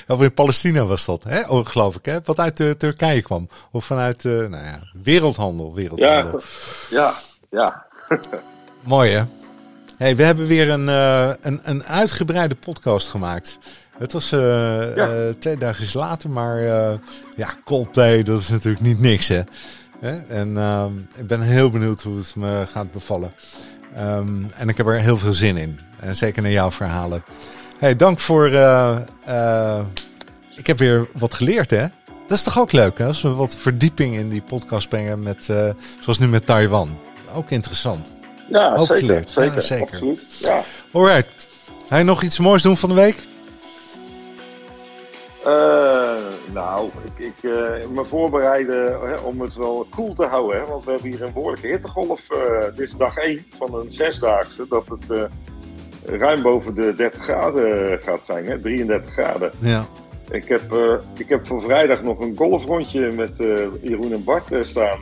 [0.09, 1.49] Of in Palestina was dat, hè?
[1.49, 2.19] Oh, geloof ik, hè?
[2.25, 3.49] Wat uit eh, Turkije kwam.
[3.71, 5.75] Of vanuit, eh, nou ja, wereldhandel.
[5.75, 6.41] wereldhandel.
[6.91, 7.15] Ja, ja,
[7.51, 7.87] ja.
[8.81, 9.23] Mooi hè?
[9.97, 13.59] Hey, we hebben weer een, eh, een, een uitgebreide podcast gemaakt.
[13.99, 15.33] Het was Ja.
[15.39, 16.61] twee dagen later, maar
[17.37, 19.43] ja, Coldplay, dat is natuurlijk niet niks hè.
[20.01, 20.17] Hè?
[20.19, 23.33] En ehm, ik ben heel benieuwd hoe het me gaat bevallen.
[23.95, 25.81] Ehm, en ik heb er heel veel zin in.
[26.03, 27.25] En zeker naar jouw verhalen.
[27.79, 28.47] Hey, dank voor...
[28.47, 29.81] eh, eh,
[30.57, 31.87] ik heb weer wat geleerd hè.
[32.27, 33.07] Dat is toch ook leuk hè?
[33.07, 35.69] Als we wat verdieping in die podcast brengen met, eh,
[36.01, 36.99] zoals nu met Taiwan.
[37.35, 38.07] Ook interessant.
[38.49, 39.31] Ja, Ook zeker, geleerd.
[39.31, 39.87] zeker, Ja, zeker.
[39.87, 40.27] absoluut.
[40.39, 40.63] Ja.
[40.93, 41.49] Alright.
[41.89, 43.17] Ga je nog iets moois doen van de week?
[46.53, 47.43] Nou, ik, ik
[47.91, 50.61] me voorbereiden hè, om het wel cool te houden.
[50.61, 52.27] Hè, want we hebben hier een behoorlijke hittegolf.
[52.75, 54.67] dit is dag 1 van een zesdaagse.
[54.69, 55.29] Dat het
[56.05, 58.47] ruim boven de 30 graden gaat zijn.
[58.47, 59.51] Hè, 33 graden.
[59.59, 59.87] Ja.
[60.33, 63.47] Ik heb, eh, ik heb voor vrijdag nog een golfrondje met eh,
[63.83, 64.99] Jeroen en Bart eh, staan.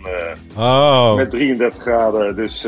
[0.57, 1.15] Oh.
[1.15, 2.37] Met 33 graden.
[2.37, 2.67] Dus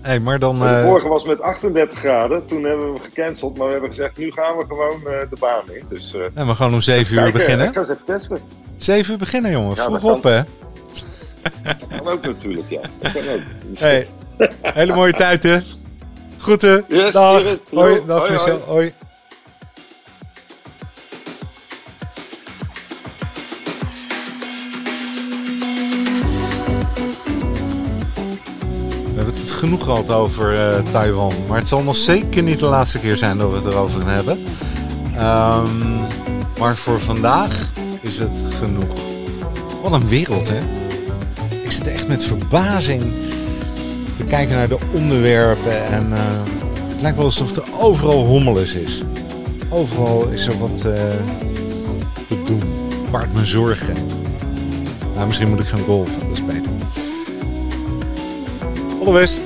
[0.00, 0.56] Hey, maar dan...
[0.56, 2.46] vorige was met 38 graden.
[2.46, 3.56] Toen hebben we gecanceld.
[3.56, 5.84] Maar we hebben gezegd, nu gaan we gewoon de baan in.
[5.88, 7.66] Dus nee, we gaan om 7 uur beginnen.
[7.66, 8.40] ik ga eens even testen.
[8.76, 9.76] 7 uur beginnen, jongen.
[9.76, 10.40] Ja, Vroeg op, hè?
[11.62, 12.80] Dat kan ook natuurlijk, ja.
[12.98, 13.40] Dat kan ook.
[13.68, 14.06] Dus, Hey,
[14.62, 15.58] hele mooie tijd, hè?
[16.38, 16.84] Groeten.
[16.88, 17.42] Yes, dag.
[17.70, 18.62] Hoi, dag hoi, Michel.
[18.66, 18.92] Hoi.
[29.04, 31.32] We hebben het genoeg gehad over eh, Taiwan.
[31.48, 34.08] Maar het zal nog zeker niet de laatste keer zijn dat we het erover gaan
[34.08, 34.44] hebben.
[35.16, 36.00] Ehm,
[36.58, 37.68] maar voor vandaag
[38.00, 38.98] is het genoeg.
[39.82, 40.58] Wat een wereld, hè?
[41.62, 43.12] Ik zit echt met verbazing
[44.16, 45.86] te kijken naar de onderwerpen.
[45.86, 46.18] En uh,
[46.88, 49.02] het lijkt wel alsof er overal hommeles is.
[49.68, 50.92] Overal is er wat uh,
[52.28, 52.60] te doen.
[53.10, 53.94] Baart me zorgen.
[55.14, 56.72] Nou, misschien moet ik gaan golfen, dat is beter.
[59.00, 59.40] Alle best.